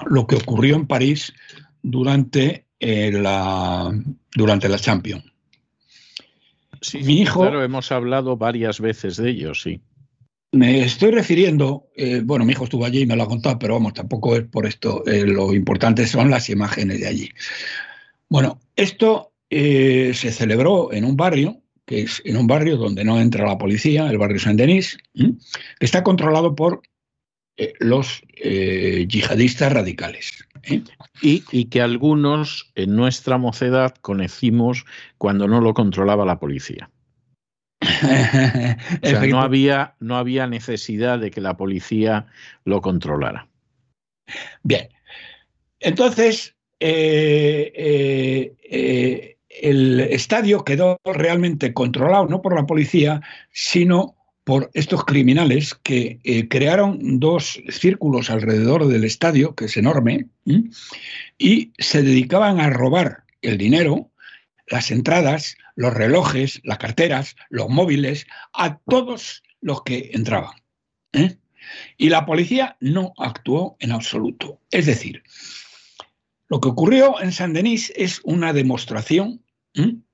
lo 0.05 0.27
que 0.27 0.35
ocurrió 0.35 0.75
en 0.75 0.85
París 0.85 1.33
durante 1.81 2.65
la, 2.81 3.89
durante 4.35 4.67
la 4.67 4.79
Champions. 4.79 5.36
Sí, 6.87 6.99
mi 7.03 7.21
hijo, 7.21 7.41
claro, 7.41 7.61
hemos 7.61 7.91
hablado 7.91 8.37
varias 8.37 8.79
veces 8.79 9.17
de 9.17 9.31
ello, 9.31 9.53
sí. 9.53 9.81
Me 10.53 10.83
estoy 10.83 11.11
refiriendo, 11.11 11.89
eh, 11.97 12.21
bueno, 12.23 12.45
mi 12.45 12.53
hijo 12.53 12.63
estuvo 12.63 12.85
allí 12.85 13.01
y 13.01 13.05
me 13.05 13.17
lo 13.17 13.23
ha 13.23 13.27
contado, 13.27 13.59
pero 13.59 13.73
vamos, 13.73 13.93
tampoco 13.93 14.37
es 14.37 14.43
por 14.43 14.65
esto. 14.65 15.03
Eh, 15.05 15.25
lo 15.25 15.53
importante 15.53 16.07
son 16.07 16.29
las 16.29 16.49
imágenes 16.49 17.01
de 17.01 17.07
allí. 17.07 17.29
Bueno, 18.29 18.61
esto 18.77 19.33
eh, 19.49 20.13
se 20.13 20.31
celebró 20.31 20.93
en 20.93 21.03
un 21.03 21.17
barrio, 21.17 21.61
que 21.85 22.03
es 22.03 22.21
en 22.23 22.37
un 22.37 22.47
barrio 22.47 22.77
donde 22.77 23.03
no 23.03 23.19
entra 23.19 23.45
la 23.45 23.57
policía, 23.57 24.09
el 24.09 24.17
barrio 24.17 24.39
Saint-Denis, 24.39 24.97
que 25.13 25.35
está 25.81 26.03
controlado 26.03 26.55
por 26.55 26.81
los 27.79 28.21
yihadistas 28.37 29.73
radicales. 29.73 30.47
Y, 31.21 31.43
y, 31.51 31.65
que 31.65 31.81
algunos 31.81 32.71
en 32.75 32.95
nuestra 32.95 33.37
mocedad 33.37 33.95
conocimos 34.01 34.85
cuando 35.17 35.47
no 35.47 35.61
lo 35.61 35.73
controlaba 35.73 36.25
la 36.25 36.39
policía. 36.39 36.89
no, 39.29 39.41
había, 39.41 39.95
no 39.99 40.17
había 40.17 40.47
necesidad 40.47 41.19
de 41.19 41.31
que 41.31 41.41
la 41.41 41.57
policía 41.57 42.27
lo 42.65 42.81
controlara. 42.81 43.47
Bien, 44.63 44.89
entonces 45.79 46.55
eh, 46.79 47.71
eh, 47.75 48.55
eh, 48.63 49.37
el 49.49 49.99
estadio 49.99 50.63
quedó 50.63 50.99
realmente 51.05 51.73
controlado 51.73 52.27
no 52.27 52.41
por 52.41 52.55
la 52.55 52.65
policía, 52.65 53.21
sino 53.51 54.16
por 54.47 54.71
estos 54.73 55.03
criminales 55.03 55.75
que 55.83 56.47
crearon 56.49 57.19
dos 57.19 57.61
círculos 57.67 58.29
alrededor 58.29 58.87
del 58.87 59.03
estadio, 59.03 59.53
que 59.55 59.65
es 59.65 59.75
enorme, 59.75 60.27
y 61.37 61.73
se 61.77 62.01
dedicaban 62.01 62.61
a 62.61 62.69
robar 62.69 63.25
el 63.41 63.57
dinero, 63.57 64.09
las 64.65 64.89
entradas, 64.89 65.57
los 65.75 65.93
relojes, 65.93 66.61
las 66.63 66.77
carteras, 66.77 67.35
los 67.49 67.67
móviles, 67.67 68.25
a 68.53 68.77
todos 68.77 69.43
los 69.59 69.83
que 69.83 70.11
entraban. 70.13 70.55
¿eh? 71.11 71.35
Y 71.97 72.07
la 72.07 72.25
policía 72.25 72.77
no 72.79 73.11
actuó 73.17 73.75
en 73.81 73.91
absoluto. 73.91 74.61
Es 74.71 74.85
decir, 74.85 75.23
lo 76.47 76.61
que 76.61 76.69
ocurrió 76.69 77.21
en 77.21 77.33
Saint-Denis 77.33 77.91
es 77.97 78.21
una 78.23 78.53
demostración, 78.53 79.43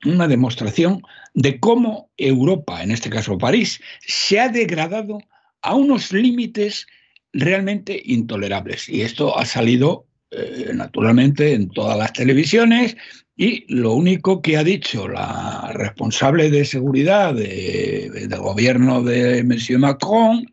una 0.05 0.27
demostración 0.27 1.01
de 1.33 1.59
cómo 1.59 2.09
Europa, 2.17 2.83
en 2.83 2.91
este 2.91 3.09
caso 3.09 3.37
París, 3.37 3.79
se 4.01 4.39
ha 4.39 4.49
degradado 4.49 5.19
a 5.61 5.75
unos 5.75 6.11
límites 6.11 6.85
realmente 7.31 8.01
intolerables. 8.05 8.89
Y 8.89 9.01
esto 9.01 9.37
ha 9.37 9.45
salido 9.45 10.05
eh, 10.31 10.71
naturalmente 10.73 11.53
en 11.53 11.69
todas 11.69 11.97
las 11.97 12.13
televisiones 12.13 12.95
y 13.35 13.65
lo 13.73 13.93
único 13.93 14.41
que 14.41 14.57
ha 14.57 14.63
dicho 14.63 15.07
la 15.07 15.71
responsable 15.73 16.51
de 16.51 16.65
seguridad 16.65 17.33
del 17.33 18.37
gobierno 18.37 19.01
de 19.01 19.43
Monsieur 19.43 19.79
Macron 19.79 20.45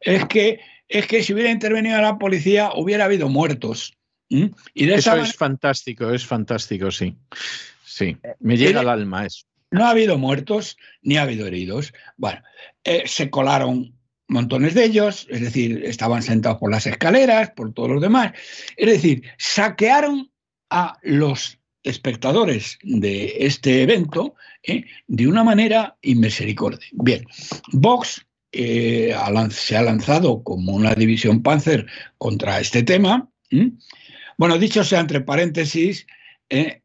es 0.00 0.24
que, 0.26 0.58
es 0.88 1.06
que 1.06 1.22
si 1.22 1.32
hubiera 1.32 1.50
intervenido 1.50 2.00
la 2.00 2.18
policía 2.18 2.70
hubiera 2.74 3.04
habido 3.04 3.28
muertos. 3.28 3.96
Y 4.28 4.90
eso 4.90 5.16
es 5.16 5.34
fantástico, 5.34 6.10
es 6.10 6.26
fantástico, 6.26 6.90
sí. 6.90 7.16
Sí, 7.84 8.16
me 8.40 8.56
llega 8.56 8.80
al 8.80 8.88
alma 8.88 9.26
eso. 9.26 9.44
No 9.70 9.86
ha 9.86 9.90
habido 9.90 10.18
muertos 10.18 10.76
ni 11.02 11.16
ha 11.16 11.22
habido 11.22 11.46
heridos. 11.46 11.92
Bueno, 12.16 12.42
eh, 12.84 13.04
se 13.06 13.30
colaron 13.30 13.94
montones 14.28 14.74
de 14.74 14.84
ellos, 14.84 15.26
es 15.30 15.40
decir, 15.40 15.84
estaban 15.84 16.22
sentados 16.22 16.58
por 16.58 16.70
las 16.70 16.86
escaleras, 16.86 17.50
por 17.50 17.72
todos 17.72 17.90
los 17.90 18.02
demás. 18.02 18.32
Es 18.76 18.86
decir, 18.86 19.22
saquearon 19.38 20.30
a 20.70 20.98
los 21.02 21.58
espectadores 21.82 22.78
de 22.82 23.34
este 23.40 23.82
evento 23.82 24.34
¿eh? 24.62 24.84
de 25.06 25.28
una 25.28 25.44
manera 25.44 25.96
inmisericordia. 26.02 26.86
Bien, 26.92 27.24
Vox 27.72 28.26
eh, 28.52 29.14
se 29.50 29.76
ha 29.76 29.82
lanzado 29.82 30.42
como 30.42 30.72
una 30.72 30.94
división 30.94 31.42
Panzer 31.42 31.86
contra 32.18 32.60
este 32.60 32.82
tema. 32.82 33.28
Bueno, 34.38 34.58
dicho 34.58 34.84
sea 34.84 35.00
entre 35.00 35.20
paréntesis, 35.20 36.06
¿eh? 36.48 36.80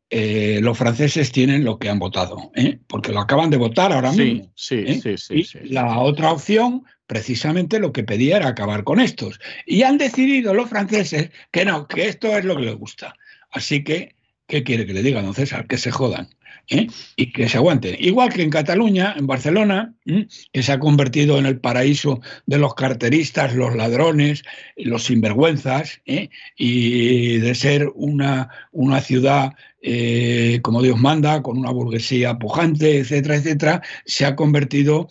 los 0.61 0.77
franceses 0.77 1.31
tienen 1.31 1.63
lo 1.63 1.77
que 1.77 1.89
han 1.89 1.99
votado, 1.99 2.51
porque 2.87 3.11
lo 3.11 3.19
acaban 3.19 3.49
de 3.49 3.57
votar 3.57 3.91
ahora 3.93 4.11
mismo. 4.11 4.51
Sí, 4.55 5.01
sí, 5.01 5.17
sí, 5.17 5.45
y 5.63 5.69
La 5.69 5.99
otra 5.99 6.31
opción, 6.31 6.83
precisamente 7.05 7.79
lo 7.79 7.91
que 7.91 8.03
pedía 8.03 8.37
era 8.37 8.47
acabar 8.47 8.83
con 8.83 8.99
estos. 8.99 9.39
Y 9.65 9.83
han 9.83 9.97
decidido 9.97 10.53
los 10.53 10.69
franceses 10.69 11.29
que 11.51 11.65
no, 11.65 11.87
que 11.87 12.07
esto 12.07 12.35
es 12.35 12.43
lo 12.45 12.55
que 12.55 12.63
les 12.63 12.75
gusta. 12.75 13.13
Así 13.51 13.83
que 13.83 14.15
¿Qué 14.49 14.63
quiere 14.63 14.87
que 14.87 14.93
le 14.93 15.03
diga, 15.03 15.21
don 15.21 15.35
César? 15.35 15.67
Que 15.67 15.77
se 15.77 15.91
jodan 15.91 16.27
¿eh? 16.69 16.87
y 17.15 17.31
que 17.31 17.49
se 17.49 17.57
aguanten. 17.57 17.95
Igual 17.99 18.33
que 18.33 18.43
en 18.43 18.49
Cataluña, 18.49 19.15
en 19.17 19.27
Barcelona, 19.27 19.93
que 20.05 20.63
se 20.63 20.71
ha 20.71 20.79
convertido 20.79 21.37
en 21.37 21.45
el 21.45 21.59
paraíso 21.59 22.21
de 22.45 22.59
los 22.59 22.75
carteristas, 22.75 23.55
los 23.55 23.75
ladrones, 23.75 24.43
los 24.77 25.03
sinvergüenzas, 25.05 26.01
¿eh? 26.05 26.29
y 26.57 27.37
de 27.37 27.55
ser 27.55 27.89
una, 27.95 28.49
una 28.71 29.01
ciudad 29.01 29.53
eh, 29.81 30.59
como 30.61 30.81
Dios 30.81 30.99
manda, 30.99 31.41
con 31.41 31.57
una 31.57 31.71
burguesía 31.71 32.37
pujante, 32.37 32.99
etcétera, 32.99 33.35
etcétera, 33.35 33.81
se 34.05 34.25
ha 34.25 34.35
convertido 34.35 35.07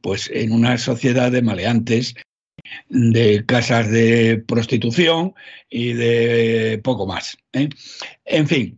pues 0.00 0.30
en 0.32 0.52
una 0.52 0.78
sociedad 0.78 1.30
de 1.30 1.42
maleantes 1.42 2.14
de 2.88 3.44
casas 3.46 3.90
de 3.90 4.42
prostitución 4.46 5.34
y 5.68 5.92
de 5.92 6.80
poco 6.82 7.06
más. 7.06 7.36
En 7.52 8.48
fin, 8.48 8.76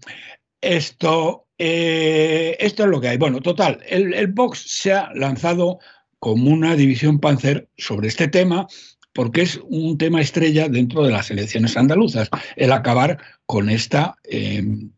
esto, 0.60 1.47
eh, 1.58 2.56
esto 2.60 2.84
es 2.84 2.88
lo 2.88 3.00
que 3.00 3.08
hay. 3.08 3.18
Bueno, 3.18 3.40
total, 3.40 3.80
el, 3.88 4.14
el 4.14 4.28
Vox 4.28 4.64
se 4.66 4.92
ha 4.92 5.10
lanzado 5.14 5.78
como 6.18 6.50
una 6.50 6.76
división 6.76 7.20
Panzer 7.20 7.68
sobre 7.76 8.08
este 8.08 8.28
tema 8.28 8.66
porque 9.12 9.42
es 9.42 9.60
un 9.68 9.98
tema 9.98 10.20
estrella 10.20 10.68
dentro 10.68 11.02
de 11.02 11.10
las 11.10 11.30
elecciones 11.30 11.76
andaluzas, 11.76 12.30
el 12.54 12.70
acabar 12.70 13.18
con 13.46 13.68
esta, 13.68 14.14
em, 14.22 14.92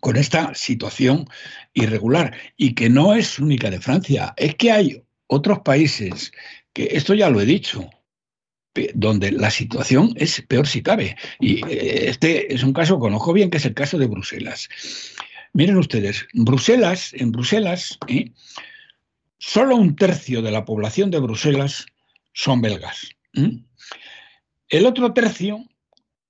con 0.00 0.16
esta 0.16 0.54
situación 0.54 1.26
irregular 1.72 2.36
y 2.56 2.74
que 2.74 2.90
no 2.90 3.14
es 3.14 3.38
única 3.38 3.70
de 3.70 3.80
Francia, 3.80 4.34
es 4.36 4.56
que 4.56 4.72
hay 4.72 5.02
otros 5.26 5.60
países 5.60 6.32
esto 6.86 7.14
ya 7.14 7.30
lo 7.30 7.40
he 7.40 7.46
dicho, 7.46 7.90
donde 8.94 9.32
la 9.32 9.50
situación 9.50 10.12
es 10.16 10.40
peor 10.42 10.66
si 10.66 10.82
cabe. 10.82 11.16
Y 11.40 11.66
eh, 11.66 12.08
este 12.08 12.54
es 12.54 12.62
un 12.62 12.72
caso 12.72 12.96
que 12.96 13.00
conozco 13.00 13.32
bien, 13.32 13.50
que 13.50 13.56
es 13.56 13.66
el 13.66 13.74
caso 13.74 13.98
de 13.98 14.06
Bruselas. 14.06 14.68
Miren 15.58 15.76
ustedes, 15.76 16.28
Bruselas, 16.34 17.10
en 17.14 17.32
Bruselas, 17.32 17.98
¿eh? 18.06 18.30
solo 19.38 19.74
un 19.74 19.96
tercio 19.96 20.40
de 20.40 20.52
la 20.52 20.64
población 20.64 21.10
de 21.10 21.18
Bruselas 21.18 21.86
son 22.32 22.62
belgas. 22.62 23.08
El 24.68 24.86
otro 24.86 25.12
tercio 25.12 25.64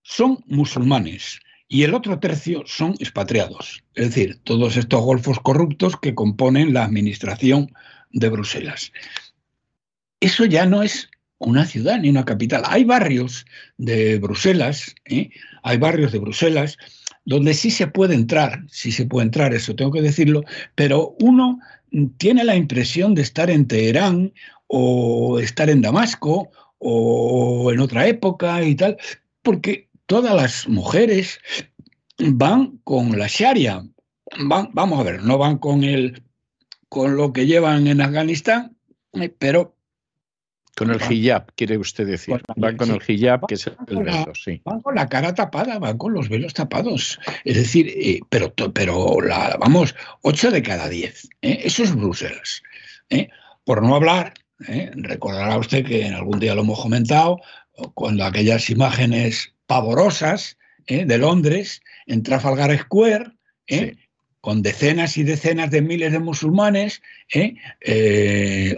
son 0.03 0.43
musulmanes 0.47 1.41
y 1.69 1.83
el 1.83 1.93
otro 1.93 2.19
tercio 2.19 2.63
son 2.65 2.95
expatriados, 3.01 3.85
es 3.95 4.15
decir, 4.15 4.41
todos 4.45 4.79
estos 4.79 5.03
golfos 5.03 5.39
corruptos 5.41 6.01
que 6.01 6.15
componen 6.15 6.73
la 6.73 6.85
administración 6.85 7.71
de 8.11 8.31
Bruselas 8.31 8.93
eso 10.21 10.45
ya 10.45 10.67
no 10.67 10.83
es 10.83 11.11
una 11.39 11.65
ciudad 11.65 11.99
ni 11.99 12.11
una 12.11 12.25
capital. 12.25 12.63
Hay 12.67 12.85
barrios 12.85 13.47
de 13.77 14.19
Bruselas, 14.19 14.95
¿eh? 15.05 15.31
hay 15.63 15.79
barrios 15.79 16.13
de 16.13 16.19
Bruselas 16.19 16.79
donde 17.29 17.53
sí 17.53 17.71
se 17.71 17.87
puede 17.87 18.15
entrar, 18.15 18.65
sí 18.71 18.91
se 18.91 19.05
puede 19.05 19.27
entrar, 19.27 19.53
eso 19.53 19.77
tengo 19.77 19.93
que 19.93 20.01
decirlo, 20.01 20.45
pero 20.75 21.15
uno 21.21 21.61
tiene 22.17 22.43
la 22.43 22.57
impresión 22.57 23.15
de 23.15 23.21
estar 23.21 23.51
en 23.51 23.69
Teherán 23.69 24.33
o 24.67 25.39
estar 25.39 25.69
en 25.69 25.83
Damasco 25.83 26.51
o 26.79 27.71
en 27.71 27.81
otra 27.81 28.07
época 28.07 28.63
y 28.65 28.75
tal, 28.75 28.97
porque 29.43 29.91
todas 30.07 30.35
las 30.35 30.67
mujeres 30.69 31.39
van 32.19 32.79
con 32.85 33.19
la 33.19 33.27
Sharia. 33.29 33.85
Van, 34.39 34.71
vamos 34.73 34.99
a 34.99 35.03
ver, 35.03 35.23
no 35.23 35.37
van 35.37 35.59
con 35.59 35.85
el 35.85 36.23
con 36.89 37.19
lo 37.19 37.35
que 37.35 37.45
llevan 37.45 37.89
en 37.89 38.01
Afganistán, 38.01 38.75
eh, 39.13 39.29
pero 39.29 39.77
con 40.79 40.91
el 40.91 41.13
hijab, 41.13 41.53
quiere 41.57 41.77
usted 41.77 42.07
decir. 42.07 42.41
van 42.57 42.77
con 42.77 42.91
el 42.91 43.03
hijab, 43.05 43.47
que 43.49 43.55
es 43.55 43.67
el 43.67 43.75
velo, 43.89 44.33
sí. 44.35 44.63
Van 44.65 44.81
con 44.81 44.95
la 44.95 45.09
cara 45.09 45.35
tapada, 45.35 45.81
van 45.81 45.99
con 45.99 46.13
los 46.13 46.29
velos 46.29 46.55
tapados. 46.55 47.19
Es 47.45 47.57
decir, 47.57 47.89
eh, 47.89 48.21
pero, 48.29 48.55
pero 48.55 49.21
la, 49.21 49.57
vamos, 49.59 49.97
8 50.23 50.53
de 50.53 50.63
cada 50.63 50.89
10. 50.89 51.29
¿eh? 51.43 51.61
Eso 51.65 51.83
es 51.83 51.95
Bruselas. 51.95 52.63
¿eh? 53.11 53.29
Por 53.65 53.83
no 53.83 53.97
hablar, 53.97 54.35
recordará 54.59 55.59
usted 55.59 55.85
que 55.85 56.07
en 56.07 56.15
algún 56.15 56.39
día 56.39 56.55
lo 56.55 56.63
hemos 56.63 56.81
comentado, 56.81 57.41
cuando 57.95 58.25
aquellas 58.25 58.71
imágenes 58.71 59.55
pavorosas 59.67 60.59
de 60.87 61.19
Londres, 61.19 61.83
en 62.07 62.23
Trafalgar 62.23 62.77
Square, 62.79 63.33
con 64.41 64.63
decenas 64.63 65.17
y 65.17 65.25
decenas 65.25 65.71
de 65.71 65.83
miles 65.83 66.13
de 66.13 66.19
musulmanes 66.21 67.03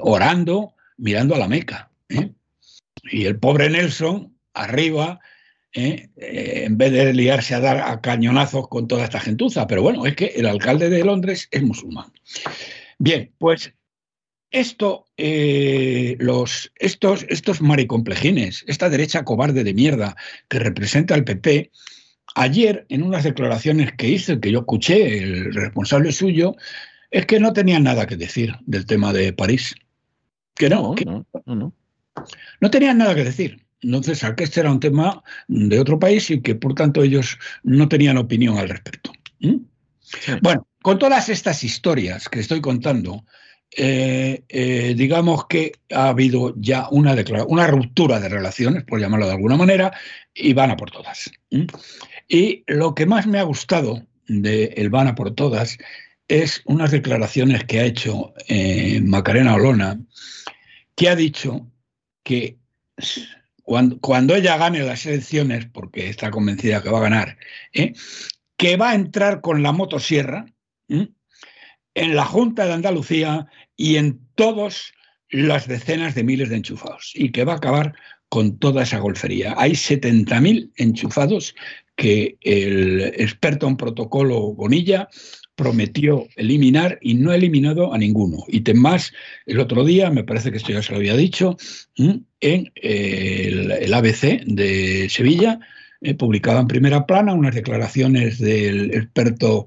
orando 0.00 0.74
mirando 0.96 1.34
a 1.34 1.38
la 1.38 1.48
Meca. 1.48 1.89
¿Eh? 2.10 2.32
Y 3.04 3.24
el 3.24 3.38
pobre 3.38 3.70
Nelson, 3.70 4.36
arriba, 4.52 5.20
¿eh? 5.72 6.10
Eh, 6.16 6.64
en 6.66 6.76
vez 6.76 6.92
de 6.92 7.12
liarse 7.14 7.54
a 7.54 7.60
dar 7.60 7.78
a 7.78 8.00
cañonazos 8.00 8.68
con 8.68 8.88
toda 8.88 9.04
esta 9.04 9.20
gentuza. 9.20 9.66
Pero 9.66 9.82
bueno, 9.82 10.06
es 10.06 10.16
que 10.16 10.26
el 10.36 10.46
alcalde 10.46 10.90
de 10.90 11.04
Londres 11.04 11.48
es 11.50 11.62
musulmán. 11.62 12.12
Bien, 12.98 13.32
pues 13.38 13.72
esto, 14.50 15.06
eh, 15.16 16.16
los, 16.18 16.72
estos, 16.76 17.24
estos 17.28 17.60
maricomplejines, 17.60 18.64
esta 18.66 18.90
derecha 18.90 19.24
cobarde 19.24 19.64
de 19.64 19.74
mierda 19.74 20.16
que 20.48 20.58
representa 20.58 21.14
al 21.14 21.24
PP, 21.24 21.70
ayer 22.34 22.86
en 22.88 23.02
unas 23.02 23.24
declaraciones 23.24 23.92
que 23.92 24.08
hizo, 24.08 24.40
que 24.40 24.50
yo 24.50 24.60
escuché, 24.60 25.18
el 25.18 25.54
responsable 25.54 26.12
suyo, 26.12 26.56
es 27.10 27.26
que 27.26 27.40
no 27.40 27.52
tenía 27.52 27.78
nada 27.78 28.06
que 28.06 28.16
decir 28.16 28.56
del 28.66 28.86
tema 28.86 29.12
de 29.12 29.32
París. 29.32 29.74
Que 30.54 30.68
no, 30.68 30.94
no, 31.06 31.26
no, 31.46 31.54
no. 31.54 31.72
Tenían 32.70 32.98
nada 32.98 33.14
que 33.14 33.24
decir. 33.24 33.64
Entonces, 33.82 34.22
que 34.36 34.44
este 34.44 34.60
era 34.60 34.70
un 34.70 34.80
tema 34.80 35.22
de 35.48 35.80
otro 35.80 35.98
país 35.98 36.30
y 36.30 36.42
que 36.42 36.54
por 36.54 36.74
tanto 36.74 37.02
ellos 37.02 37.38
no 37.62 37.88
tenían 37.88 38.18
opinión 38.18 38.58
al 38.58 38.68
respecto. 38.68 39.12
Bueno, 40.42 40.66
con 40.82 40.98
todas 40.98 41.28
estas 41.28 41.64
historias 41.64 42.28
que 42.28 42.40
estoy 42.40 42.60
contando, 42.60 43.24
eh, 43.76 44.42
eh, 44.48 44.94
digamos 44.96 45.46
que 45.46 45.72
ha 45.92 46.08
habido 46.08 46.54
ya 46.56 46.88
una, 46.90 47.14
una 47.46 47.66
ruptura 47.68 48.20
de 48.20 48.28
relaciones, 48.28 48.84
por 48.84 49.00
llamarlo 49.00 49.26
de 49.26 49.32
alguna 49.32 49.56
manera, 49.56 49.92
y 50.34 50.52
van 50.52 50.70
a 50.70 50.76
por 50.76 50.90
todas. 50.90 51.30
Y 52.28 52.64
lo 52.66 52.94
que 52.94 53.06
más 53.06 53.26
me 53.26 53.38
ha 53.38 53.44
gustado 53.44 54.06
de 54.26 54.64
El 54.76 54.90
van 54.90 55.08
a 55.08 55.14
por 55.14 55.34
todas 55.34 55.78
es 56.28 56.62
unas 56.64 56.90
declaraciones 56.90 57.64
que 57.64 57.80
ha 57.80 57.84
hecho 57.84 58.34
eh, 58.46 59.00
Macarena 59.02 59.54
Olona, 59.54 60.00
que 60.94 61.08
ha 61.08 61.16
dicho 61.16 61.66
que 62.22 62.58
cuando, 63.62 64.34
ella 64.34 64.56
gane 64.56 64.80
las 64.82 65.06
elecciones, 65.06 65.66
porque 65.66 66.08
está 66.08 66.30
convencida 66.30 66.82
que 66.82 66.90
va 66.90 66.98
a 66.98 67.02
ganar, 67.02 67.38
que 68.56 68.76
va 68.76 68.90
a 68.90 68.94
entrar 68.94 69.40
con 69.40 69.62
la 69.62 69.72
motosierra 69.72 70.46
en 70.88 72.16
la 72.16 72.24
Junta 72.24 72.66
de 72.66 72.72
Andalucía 72.72 73.46
y 73.76 73.96
en 73.96 74.20
todas 74.34 74.92
las 75.30 75.68
decenas 75.68 76.14
de 76.14 76.24
miles 76.24 76.48
de 76.48 76.56
enchufados 76.56 77.12
y 77.14 77.30
que 77.30 77.44
va 77.44 77.54
a 77.54 77.56
acabar 77.56 77.94
con 78.28 78.58
toda 78.58 78.82
esa 78.82 78.98
golfería. 78.98 79.54
Hay 79.56 79.72
70.000 79.72 80.72
enchufados 80.76 81.54
que 81.96 82.38
el 82.40 83.02
experto 83.16 83.68
en 83.68 83.76
protocolo 83.76 84.54
Bonilla 84.54 85.08
prometió 85.60 86.26
eliminar 86.36 86.98
y 87.02 87.12
no 87.12 87.32
ha 87.32 87.36
eliminado 87.36 87.92
a 87.92 87.98
ninguno. 87.98 88.44
Y 88.48 88.62
más, 88.72 89.12
el 89.44 89.60
otro 89.60 89.84
día, 89.84 90.08
me 90.08 90.24
parece 90.24 90.50
que 90.50 90.56
esto 90.56 90.72
ya 90.72 90.82
se 90.82 90.92
lo 90.92 90.96
había 90.96 91.14
dicho, 91.16 91.58
en 91.96 92.72
el, 92.76 93.92
ABC 93.92 94.42
de 94.46 95.08
Sevilla, 95.10 95.60
eh, 96.00 96.14
publicaba 96.14 96.60
en 96.60 96.66
primera 96.66 97.04
plana 97.04 97.34
unas 97.34 97.54
declaraciones 97.54 98.38
del 98.38 98.94
experto 98.94 99.66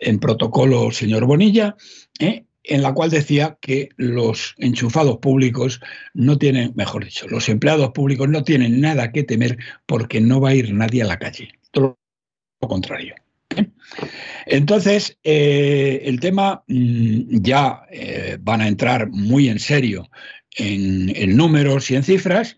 en 0.00 0.18
protocolo 0.18 0.90
señor 0.90 1.24
Bonilla, 1.24 1.76
¿eh? 2.18 2.44
en 2.64 2.82
la 2.82 2.92
cual 2.92 3.10
decía 3.10 3.58
que 3.60 3.90
los 3.96 4.56
enchufados 4.58 5.18
públicos 5.18 5.80
no 6.14 6.36
tienen, 6.36 6.72
mejor 6.74 7.04
dicho, 7.04 7.28
los 7.28 7.48
empleados 7.48 7.92
públicos 7.92 8.28
no 8.28 8.42
tienen 8.42 8.80
nada 8.80 9.12
que 9.12 9.22
temer 9.22 9.56
porque 9.86 10.20
no 10.20 10.40
va 10.40 10.48
a 10.48 10.54
ir 10.56 10.74
nadie 10.74 11.02
a 11.02 11.06
la 11.06 11.20
calle. 11.20 11.52
Todo 11.70 11.96
lo 12.60 12.68
contrario. 12.68 13.14
¿Eh? 13.96 14.06
Entonces, 14.46 15.18
eh, 15.24 16.02
el 16.04 16.20
tema 16.20 16.62
mm, 16.66 17.40
ya 17.40 17.82
van 18.40 18.60
a 18.60 18.68
entrar 18.68 19.10
muy 19.10 19.48
en 19.48 19.58
serio 19.58 20.08
en, 20.56 21.36
números 21.36 21.90
y 21.90 21.96
en 21.96 22.02
cifras. 22.02 22.56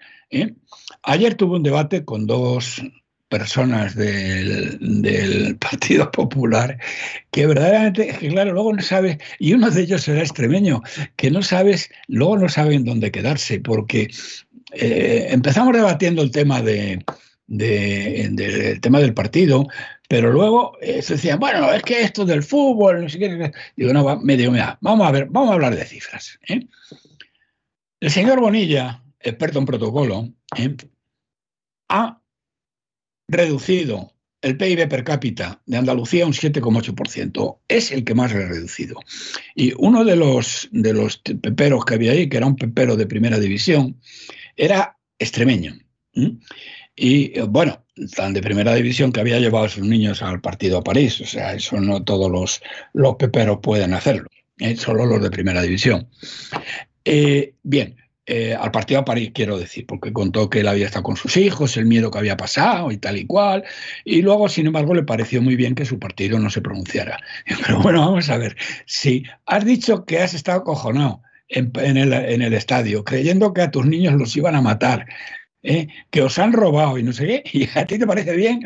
Ayer 1.03 1.35
tuve 1.35 1.57
un 1.57 1.63
debate 1.63 2.05
con 2.05 2.27
dos 2.27 2.83
personas 3.31 3.95
del, 3.95 5.57
Partido 5.61 6.11
Popular 6.11 6.77
que 7.31 7.47
verdaderamente, 7.47 8.09
que 8.19 8.29
claro, 8.29 8.53
luego 8.53 8.75
no 8.75 8.83
sabes, 8.83 9.19
y 9.39 9.55
uno 9.55 9.71
de 9.71 9.83
ellos 9.83 10.07
era 10.09 10.21
extremeño, 10.21 10.83
que 11.17 11.31
no 11.31 11.43
sabes, 11.43 11.91
luego 12.09 12.37
no 12.37 12.49
saben 12.49 12.85
dónde 12.85 13.11
quedarse, 13.11 13.61
porque 13.61 14.11
eh, 14.73 15.29
empezamos 15.31 15.75
debatiendo 15.75 16.23
el 16.23 16.33
tema 16.33 16.61
de, 16.61 17.05
del 17.47 18.81
tema 18.81 19.01
del 19.01 19.15
partido, 19.15 19.67
pero 20.11 20.33
luego 20.33 20.77
eh, 20.81 21.03
se 21.03 21.15
decían, 21.15 21.39
bueno, 21.39 21.73
es 21.73 21.85
que 21.85 22.03
esto 22.03 22.25
del 22.25 22.43
fútbol, 22.43 23.03
no 23.03 23.09
sé 23.09 23.17
qué. 23.17 23.53
Digo, 23.77 23.93
no, 23.93 24.19
me 24.19 24.37
digo, 24.37 24.51
mira, 24.51 24.77
vamos 24.81 25.07
a 25.07 25.13
ver, 25.13 25.27
vamos 25.31 25.51
a 25.51 25.55
hablar 25.55 25.77
de 25.77 25.85
cifras. 25.85 26.37
¿eh? 26.49 26.67
El 28.01 28.11
señor 28.11 28.41
Bonilla, 28.41 29.05
experto 29.21 29.61
en 29.61 29.67
protocolo, 29.67 30.29
ha 31.91 32.21
reducido 33.29 34.13
el 34.43 34.57
PIB 34.57 34.89
per 34.89 35.05
cápita 35.05 35.63
de 35.65 35.77
Andalucía 35.77 36.27
un 36.27 36.33
7,8%. 36.33 37.61
Es 37.69 37.93
el 37.93 38.03
que 38.03 38.15
más 38.17 38.33
ha 38.33 38.39
reducido. 38.39 38.99
Y 39.55 39.75
uno 39.79 40.05
de 40.05 40.17
los, 40.17 40.69
de 40.73 40.93
los 40.93 41.19
peperos 41.19 41.85
que 41.85 41.95
había 41.95 42.11
ahí, 42.11 42.29
que 42.29 42.39
era 42.39 42.47
un 42.47 42.57
pepero 42.57 42.97
de 42.97 43.07
primera 43.07 43.39
división, 43.39 44.01
era 44.57 44.99
extremeño. 45.21 45.79
Y 46.97 47.41
bueno, 47.43 47.87
tan 48.15 48.33
de 48.33 48.43
primera 48.43 48.75
división 48.75 49.13
que 49.13 49.21
había 49.21 49.39
llevado 49.39 49.67
a 49.67 49.69
sus 49.69 49.85
niños 49.85 50.23
al 50.23 50.41
partido 50.41 50.79
a 50.79 50.85
París. 50.85 51.21
O 51.21 51.27
sea, 51.27 51.55
eso 51.55 51.81
no 51.81 52.03
todos 52.03 52.31
los, 52.31 52.63
los 52.93 53.17
peperos 53.17 53.59
pueden 53.63 53.95
hacerlo, 53.95 54.29
¿eh? 54.59 54.77
solo 54.77 55.07
los 55.07 55.23
de 55.23 55.31
primera 55.31 55.63
división. 55.63 56.09
Eh, 57.05 57.55
bien, 57.63 57.97
eh, 58.27 58.55
al 58.55 58.71
partido 58.71 59.01
a 59.01 59.05
París, 59.05 59.33
quiero 59.35 59.59
decir, 59.59 59.87
porque 59.87 60.13
contó 60.13 60.49
que 60.49 60.61
él 60.61 60.69
había 60.69 60.87
estado 60.87 61.03
con 61.03 61.17
sus 61.17 61.37
hijos, 61.37 61.77
el 61.77 61.87
miedo 61.87 62.11
que 62.11 62.19
había 62.19 62.37
pasado 62.37 62.93
y 62.93 62.97
tal 62.97 63.19
y 63.19 63.27
cual, 63.27 63.65
y 64.05 64.23
luego, 64.23 64.49
sin 64.49 64.67
embargo, 64.67 64.95
le 64.95 65.03
pareció 65.03 65.43
muy 65.43 65.57
bien 65.57 65.75
que 65.75 65.85
su 65.85 65.99
partido 65.99 66.39
no 66.39 66.49
se 66.49 66.61
pronunciara. 66.61 67.19
Pero 67.67 67.81
bueno, 67.81 68.01
vamos 68.01 68.31
a 68.31 68.39
ver, 68.39 68.57
si 68.87 69.25
has 69.47 69.65
dicho 69.65 70.05
que 70.05 70.21
has 70.21 70.35
estado 70.35 70.63
cojonado 70.63 71.23
en, 71.49 71.97
el, 71.97 72.55
estadio, 72.55 73.03
creyendo 73.03 73.53
que 73.53 73.63
a 73.63 73.71
tus 73.71 73.85
niños 73.85 74.15
los 74.15 74.37
iban 74.37 74.55
a 74.55 74.63
matar, 74.63 75.07
¿eh? 75.63 75.89
que 76.11 76.23
os 76.23 76.39
han 76.39 76.53
robado 76.53 76.99
y 76.99 77.03
no 77.03 77.13
sé 77.13 77.27
qué, 77.27 77.43
y 77.53 77.69
a 77.79 77.87
ti 77.87 77.99
te 77.99 78.07
parece 78.07 78.37
bien 78.37 78.63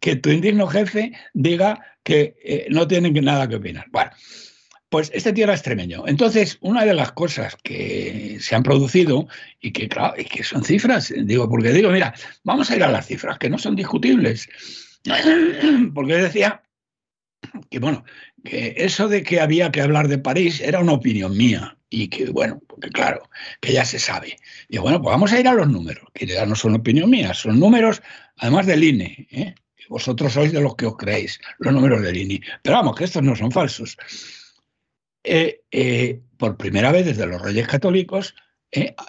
que 0.00 0.16
tu 0.16 0.30
indigno 0.30 0.66
jefe 0.66 1.12
diga 1.32 1.80
que 2.02 2.34
eh, 2.44 2.66
no 2.70 2.88
tienen 2.88 3.14
nada 3.24 3.48
que 3.48 3.56
opinar. 3.56 3.86
Bueno, 3.92 4.10
pues 4.88 5.10
este 5.14 5.32
tío 5.32 5.44
era 5.44 5.54
extremeño. 5.54 6.04
Entonces, 6.06 6.58
una 6.60 6.84
de 6.84 6.92
las 6.92 7.12
cosas 7.12 7.56
que 7.62 8.36
se 8.40 8.54
han 8.54 8.62
producido 8.62 9.26
y 9.60 9.72
que, 9.72 9.88
claro, 9.88 10.14
y 10.20 10.24
que 10.24 10.42
son 10.42 10.64
cifras, 10.64 11.14
digo, 11.24 11.48
porque 11.48 11.72
digo, 11.72 11.90
mira, 11.90 12.12
vamos 12.42 12.70
a 12.70 12.76
ir 12.76 12.82
a 12.82 12.90
las 12.90 13.06
cifras, 13.06 13.38
que 13.38 13.48
no 13.48 13.58
son 13.58 13.74
discutibles. 13.74 14.48
Porque 15.94 16.14
decía 16.14 16.62
que, 17.70 17.78
bueno, 17.78 18.04
que 18.44 18.74
eso 18.76 19.08
de 19.08 19.22
que 19.22 19.40
había 19.40 19.72
que 19.72 19.80
hablar 19.80 20.08
de 20.08 20.18
París 20.18 20.60
era 20.60 20.80
una 20.80 20.92
opinión 20.92 21.36
mía 21.36 21.78
y 21.92 22.08
que, 22.08 22.30
bueno, 22.30 22.60
porque 22.66 22.88
claro, 22.88 23.28
que 23.60 23.74
ya 23.74 23.84
se 23.84 23.98
sabe. 23.98 24.38
Y 24.68 24.78
bueno, 24.78 25.00
pues 25.02 25.12
vamos 25.12 25.30
a 25.30 25.38
ir 25.38 25.46
a 25.46 25.52
los 25.52 25.68
números, 25.68 26.04
que 26.14 26.26
ya 26.26 26.46
no 26.46 26.56
son 26.56 26.74
opinión 26.74 27.10
mía, 27.10 27.34
son 27.34 27.60
números, 27.60 28.02
además 28.38 28.64
del 28.64 28.82
INE, 28.82 29.28
¿eh? 29.30 29.54
vosotros 29.90 30.32
sois 30.32 30.52
de 30.52 30.62
los 30.62 30.74
que 30.74 30.86
os 30.86 30.96
creéis, 30.96 31.38
los 31.58 31.74
números 31.74 32.00
del 32.00 32.16
INE. 32.16 32.40
Pero 32.62 32.76
vamos, 32.76 32.96
que 32.96 33.04
estos 33.04 33.22
no 33.22 33.36
son 33.36 33.52
falsos. 33.52 33.98
Eh, 35.22 35.60
eh, 35.70 36.18
por 36.38 36.56
primera 36.56 36.92
vez 36.92 37.04
desde 37.04 37.26
los 37.26 37.42
Reyes 37.42 37.68
Católicos, 37.68 38.34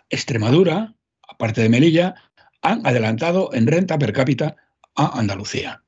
Extremadura, 0.09 0.93
aparte 1.29 1.61
de 1.61 1.69
Melilla, 1.69 2.15
han 2.61 2.85
adelantado 2.85 3.49
en 3.53 3.65
renta 3.65 3.97
per 3.97 4.11
cápita 4.11 4.57
a 4.95 5.17
Andalucía. 5.17 5.81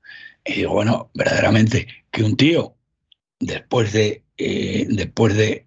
Y 0.46 0.54
digo, 0.54 0.72
bueno, 0.72 1.12
verdaderamente, 1.14 1.88
que 2.10 2.24
un 2.24 2.38
tío, 2.38 2.78
después 3.42 3.92
de, 3.92 4.24
después 4.38 5.36
de, 5.36 5.65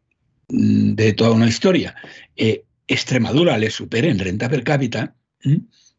de, 0.49 1.13
toda 1.13 1.33
una 1.33 1.49
historia, 1.49 1.95
Extremadura 2.89 3.59
le 3.59 3.71
supere 3.71 4.09
en 4.09 4.19
renta 4.19 4.49
per 4.49 4.65
cápita, 4.65 5.15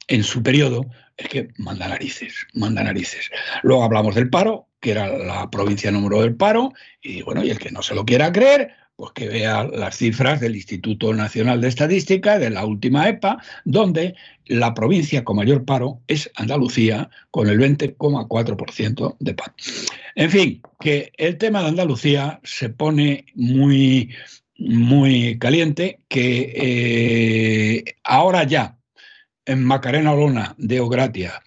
en 0.08 0.24
su 0.24 0.42
periodo, 0.42 0.90
es 1.18 1.30
que 1.30 1.50
manda 1.58 1.88
narices, 1.88 2.48
manda 2.54 2.84
narices. 2.84 3.30
Luego 3.62 3.84
hablamos 3.84 4.16
del 4.16 4.30
paro, 4.30 4.68
que 4.80 4.92
era 4.92 5.08
la 5.08 5.50
provincia 5.50 5.92
número 5.92 6.22
del 6.22 6.36
paro, 6.36 6.74
y 7.02 7.22
bueno, 7.22 7.44
y 7.44 7.52
el 7.52 7.60
que 7.60 7.72
no 7.72 7.84
se 7.84 7.94
lo 7.94 8.06
quiera 8.06 8.32
creer, 8.32 8.74
pues 9.00 9.14
que 9.14 9.30
vea 9.30 9.64
las 9.64 9.96
cifras 9.96 10.42
del 10.42 10.58
Instituto 10.58 11.14
Nacional 11.14 11.62
de 11.62 11.70
Estadística, 11.70 12.38
de 12.38 12.50
la 12.50 12.66
última 12.66 13.08
EPA, 13.08 13.42
donde 13.64 14.14
la 14.46 14.74
provincia 14.74 15.24
con 15.24 15.38
mayor 15.38 15.64
paro 15.64 16.02
es 16.08 16.30
Andalucía, 16.36 17.10
con 17.32 17.48
el 17.48 17.60
20,4% 17.60 19.16
de 19.18 19.34
paro. 19.36 19.54
En 20.16 20.30
fin, 20.30 20.62
que 20.82 21.14
el 21.16 21.38
tema 21.38 21.62
de 21.62 21.70
Andalucía 21.70 22.42
se 22.44 22.68
pone 22.68 23.24
muy, 23.36 24.14
muy 24.58 25.40
caliente, 25.40 26.02
que 26.10 26.52
eh, 26.58 27.96
ahora 28.04 28.44
ya 28.44 28.80
en 29.46 29.64
Macarena 29.64 30.12
Olona 30.12 30.56
de 30.58 30.82
Ogratia 30.82 31.42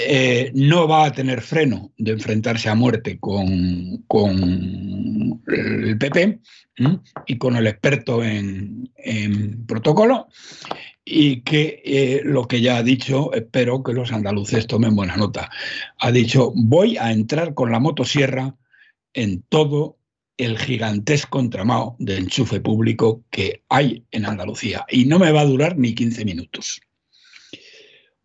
eh, 0.00 0.50
no 0.54 0.86
va 0.86 1.06
a 1.06 1.12
tener 1.12 1.40
freno 1.42 1.92
de 1.96 2.12
enfrentarse 2.12 2.68
a 2.68 2.74
muerte 2.74 3.18
con, 3.18 4.04
con 4.06 5.42
el 5.46 5.98
PP 5.98 6.40
y 7.26 7.38
con 7.38 7.56
el 7.56 7.66
experto 7.66 8.22
en, 8.22 8.90
protocolo. 9.66 10.28
y 11.04 11.40
que 11.40 11.82
eh, 11.84 12.20
lo 12.24 12.46
que 12.46 12.60
ya 12.60 12.76
ha 12.76 12.82
dicho, 12.82 13.32
espero 13.32 13.82
que 13.82 13.92
los 13.92 14.12
andaluces 14.12 14.66
tomen 14.66 14.94
buena 14.94 15.16
nota, 15.16 15.50
ha 15.98 16.12
dicho, 16.12 16.52
voy 16.54 16.96
a 16.98 17.12
entrar 17.12 17.54
con 17.54 17.72
la 17.72 17.80
motosierra 17.80 18.54
en 19.14 19.42
todo 19.48 19.98
el 20.36 20.56
gigantesco 20.56 21.40
entramado 21.40 21.96
de 21.98 22.16
enchufe 22.16 22.60
público 22.60 23.24
que 23.30 23.64
hay 23.68 24.04
en 24.12 24.24
Andalucía 24.24 24.86
y 24.88 25.04
no 25.04 25.18
me 25.18 25.32
va 25.32 25.40
a 25.40 25.46
durar 25.46 25.76
ni 25.76 25.94
15 25.94 26.24
minutos. 26.24 26.80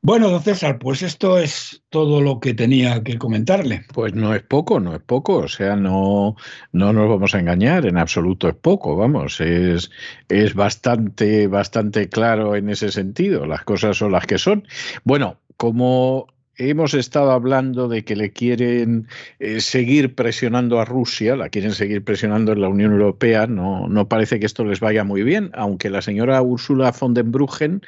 Bueno, 0.05 0.29
don 0.29 0.43
César, 0.43 0.79
pues 0.79 1.01
esto 1.01 1.37
es 1.37 1.81
todo 1.87 2.19
lo 2.19 2.41
que 2.41 2.53
tenía 2.53 3.01
que 3.03 3.17
comentarle. 3.17 3.85
Pues 3.93 4.13
no 4.13 4.35
es 4.35 4.43
poco, 4.43 4.81
no 4.81 4.93
es 4.93 5.01
poco, 5.01 5.37
o 5.37 5.47
sea, 5.47 5.77
no, 5.77 6.35
no 6.73 6.91
nos 6.91 7.07
vamos 7.07 7.33
a 7.33 7.39
engañar, 7.39 7.85
en 7.85 7.97
absoluto 7.97 8.49
es 8.49 8.55
poco, 8.55 8.97
vamos, 8.97 9.39
es, 9.39 9.91
es 10.27 10.55
bastante, 10.55 11.47
bastante 11.47 12.09
claro 12.09 12.57
en 12.57 12.67
ese 12.69 12.91
sentido, 12.91 13.45
las 13.45 13.63
cosas 13.63 13.95
son 13.95 14.11
las 14.11 14.25
que 14.25 14.37
son. 14.37 14.67
Bueno, 15.05 15.39
como 15.55 16.27
hemos 16.57 16.95
estado 16.95 17.31
hablando 17.31 17.87
de 17.87 18.03
que 18.03 18.17
le 18.17 18.33
quieren 18.33 19.07
eh, 19.39 19.61
seguir 19.61 20.15
presionando 20.15 20.81
a 20.81 20.85
Rusia, 20.85 21.37
la 21.37 21.47
quieren 21.47 21.71
seguir 21.71 22.03
presionando 22.03 22.51
en 22.51 22.59
la 22.59 22.67
Unión 22.67 22.91
Europea, 22.91 23.47
no, 23.47 23.87
no 23.87 24.09
parece 24.09 24.37
que 24.41 24.47
esto 24.47 24.65
les 24.65 24.81
vaya 24.81 25.05
muy 25.05 25.23
bien, 25.23 25.49
aunque 25.53 25.89
la 25.89 26.01
señora 26.01 26.41
Ursula 26.41 26.91
von 26.91 27.13
den 27.13 27.31
Bruggen 27.31 27.81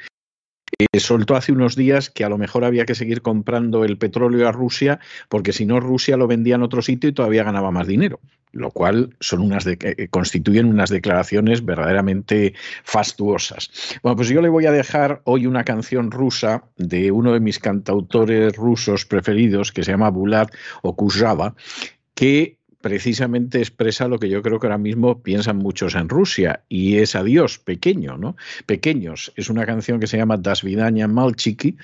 soltó 0.98 1.36
hace 1.36 1.52
unos 1.52 1.76
días 1.76 2.10
que 2.10 2.24
a 2.24 2.28
lo 2.28 2.38
mejor 2.38 2.64
había 2.64 2.84
que 2.84 2.94
seguir 2.94 3.22
comprando 3.22 3.84
el 3.84 3.98
petróleo 3.98 4.48
a 4.48 4.52
Rusia 4.52 5.00
porque 5.28 5.52
si 5.52 5.66
no 5.66 5.80
Rusia 5.80 6.16
lo 6.16 6.26
vendía 6.26 6.56
en 6.56 6.62
otro 6.62 6.82
sitio 6.82 7.08
y 7.08 7.12
todavía 7.12 7.44
ganaba 7.44 7.70
más 7.70 7.86
dinero, 7.86 8.20
lo 8.52 8.70
cual 8.70 9.14
son 9.20 9.40
unas 9.40 9.64
de, 9.64 9.78
eh, 9.80 10.08
constituyen 10.08 10.66
unas 10.66 10.90
declaraciones 10.90 11.64
verdaderamente 11.64 12.54
fastuosas. 12.84 13.70
Bueno, 14.02 14.16
pues 14.16 14.28
yo 14.28 14.42
le 14.42 14.48
voy 14.48 14.66
a 14.66 14.72
dejar 14.72 15.22
hoy 15.24 15.46
una 15.46 15.64
canción 15.64 16.10
rusa 16.10 16.64
de 16.76 17.10
uno 17.10 17.32
de 17.32 17.40
mis 17.40 17.58
cantautores 17.58 18.54
rusos 18.56 19.04
preferidos 19.06 19.72
que 19.72 19.84
se 19.84 19.92
llama 19.92 20.10
Bulat 20.10 20.52
Okuzhava 20.82 21.54
que 22.14 22.55
precisamente 22.86 23.58
expresa 23.58 24.06
lo 24.06 24.20
que 24.20 24.28
yo 24.28 24.42
creo 24.42 24.60
que 24.60 24.68
ahora 24.68 24.78
mismo 24.78 25.20
piensan 25.20 25.56
muchos 25.56 25.96
en 25.96 26.08
Rusia 26.08 26.62
y 26.68 26.98
es 26.98 27.16
adiós 27.16 27.58
pequeño, 27.58 28.16
¿no? 28.16 28.36
Pequeños. 28.64 29.32
Es 29.34 29.50
una 29.50 29.66
canción 29.66 29.98
que 29.98 30.06
se 30.06 30.16
llama 30.16 30.36
Das 30.36 30.62
Vidaña 30.62 31.08
Malchiki 31.08 31.76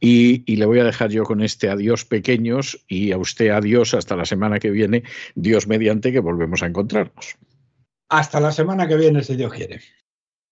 y, 0.00 0.42
y 0.52 0.56
le 0.56 0.66
voy 0.66 0.80
a 0.80 0.84
dejar 0.84 1.10
yo 1.10 1.22
con 1.22 1.42
este 1.42 1.70
adiós 1.70 2.04
pequeños 2.04 2.84
y 2.88 3.12
a 3.12 3.18
usted 3.18 3.50
adiós 3.50 3.94
hasta 3.94 4.16
la 4.16 4.24
semana 4.24 4.58
que 4.58 4.70
viene, 4.70 5.04
Dios 5.36 5.68
mediante 5.68 6.10
que 6.10 6.18
volvemos 6.18 6.64
a 6.64 6.66
encontrarnos. 6.66 7.36
Hasta 8.08 8.40
la 8.40 8.50
semana 8.50 8.88
que 8.88 8.96
viene, 8.96 9.22
si 9.22 9.36
Dios 9.36 9.52
quiere. 9.52 9.80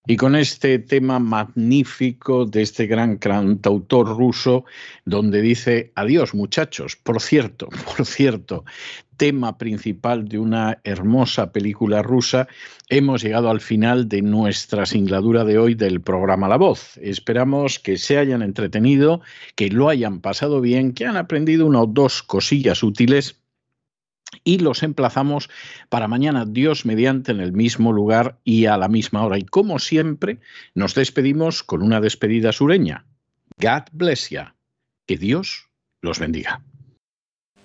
Y 0.09 0.17
con 0.17 0.37
este 0.37 0.79
tema 0.79 1.19
magnífico 1.19 2.47
de 2.47 2.63
este 2.63 2.87
gran 2.87 3.17
cantautor 3.17 4.17
ruso, 4.17 4.65
donde 5.05 5.43
dice, 5.43 5.91
adiós 5.97 6.33
muchachos, 6.33 6.95
por 6.95 7.21
cierto, 7.21 7.69
por 7.97 8.07
cierto, 8.07 8.65
tema 9.17 9.59
principal 9.59 10.29
de 10.29 10.39
una 10.39 10.79
hermosa 10.85 11.53
película 11.53 12.03
rusa, 12.03 12.49
hemos 12.89 13.23
llegado 13.23 13.51
al 13.51 13.61
final 13.61 14.09
de 14.09 14.23
nuestra 14.23 14.87
singladura 14.87 15.45
de 15.45 15.59
hoy 15.59 15.75
del 15.75 16.01
programa 16.01 16.49
La 16.49 16.57
Voz. 16.57 16.97
Esperamos 16.99 17.79
que 17.79 17.97
se 17.97 18.19
hayan 18.19 18.43
entretenido, 18.43 19.21
que 19.55 19.69
lo 19.71 19.89
hayan 19.89 20.21
pasado 20.21 20.61
bien, 20.61 20.93
que 20.93 21.07
han 21.07 21.17
aprendido 21.17 21.67
una 21.67 21.83
o 21.83 21.87
dos 21.87 22.23
cosillas 22.23 22.83
útiles 22.83 23.41
y 24.45 24.59
los 24.59 24.83
emplazamos 24.83 25.49
para 25.89 26.09
mañana, 26.09 26.45
Dios 26.47 26.85
mediante, 26.85 27.33
en 27.33 27.41
el 27.41 27.53
mismo 27.53 27.93
lugar 27.93 28.39
y 28.45 28.67
a 28.67 28.77
la 28.77 28.89
misma 28.89 29.25
hora. 29.25 29.39
Y 29.39 29.45
como 29.45 29.79
siempre, 29.79 30.41
nos 30.75 30.95
despedimos 30.95 31.63
con 31.63 31.83
una 31.83 32.01
despedida 32.01 32.53
sureña. 32.53 33.07
God 33.59 33.85
bless 33.93 34.31
you. 34.31 34.43
Que 35.07 35.17
Dios 35.17 35.69
los 36.03 36.19
bendiga. 36.19 36.63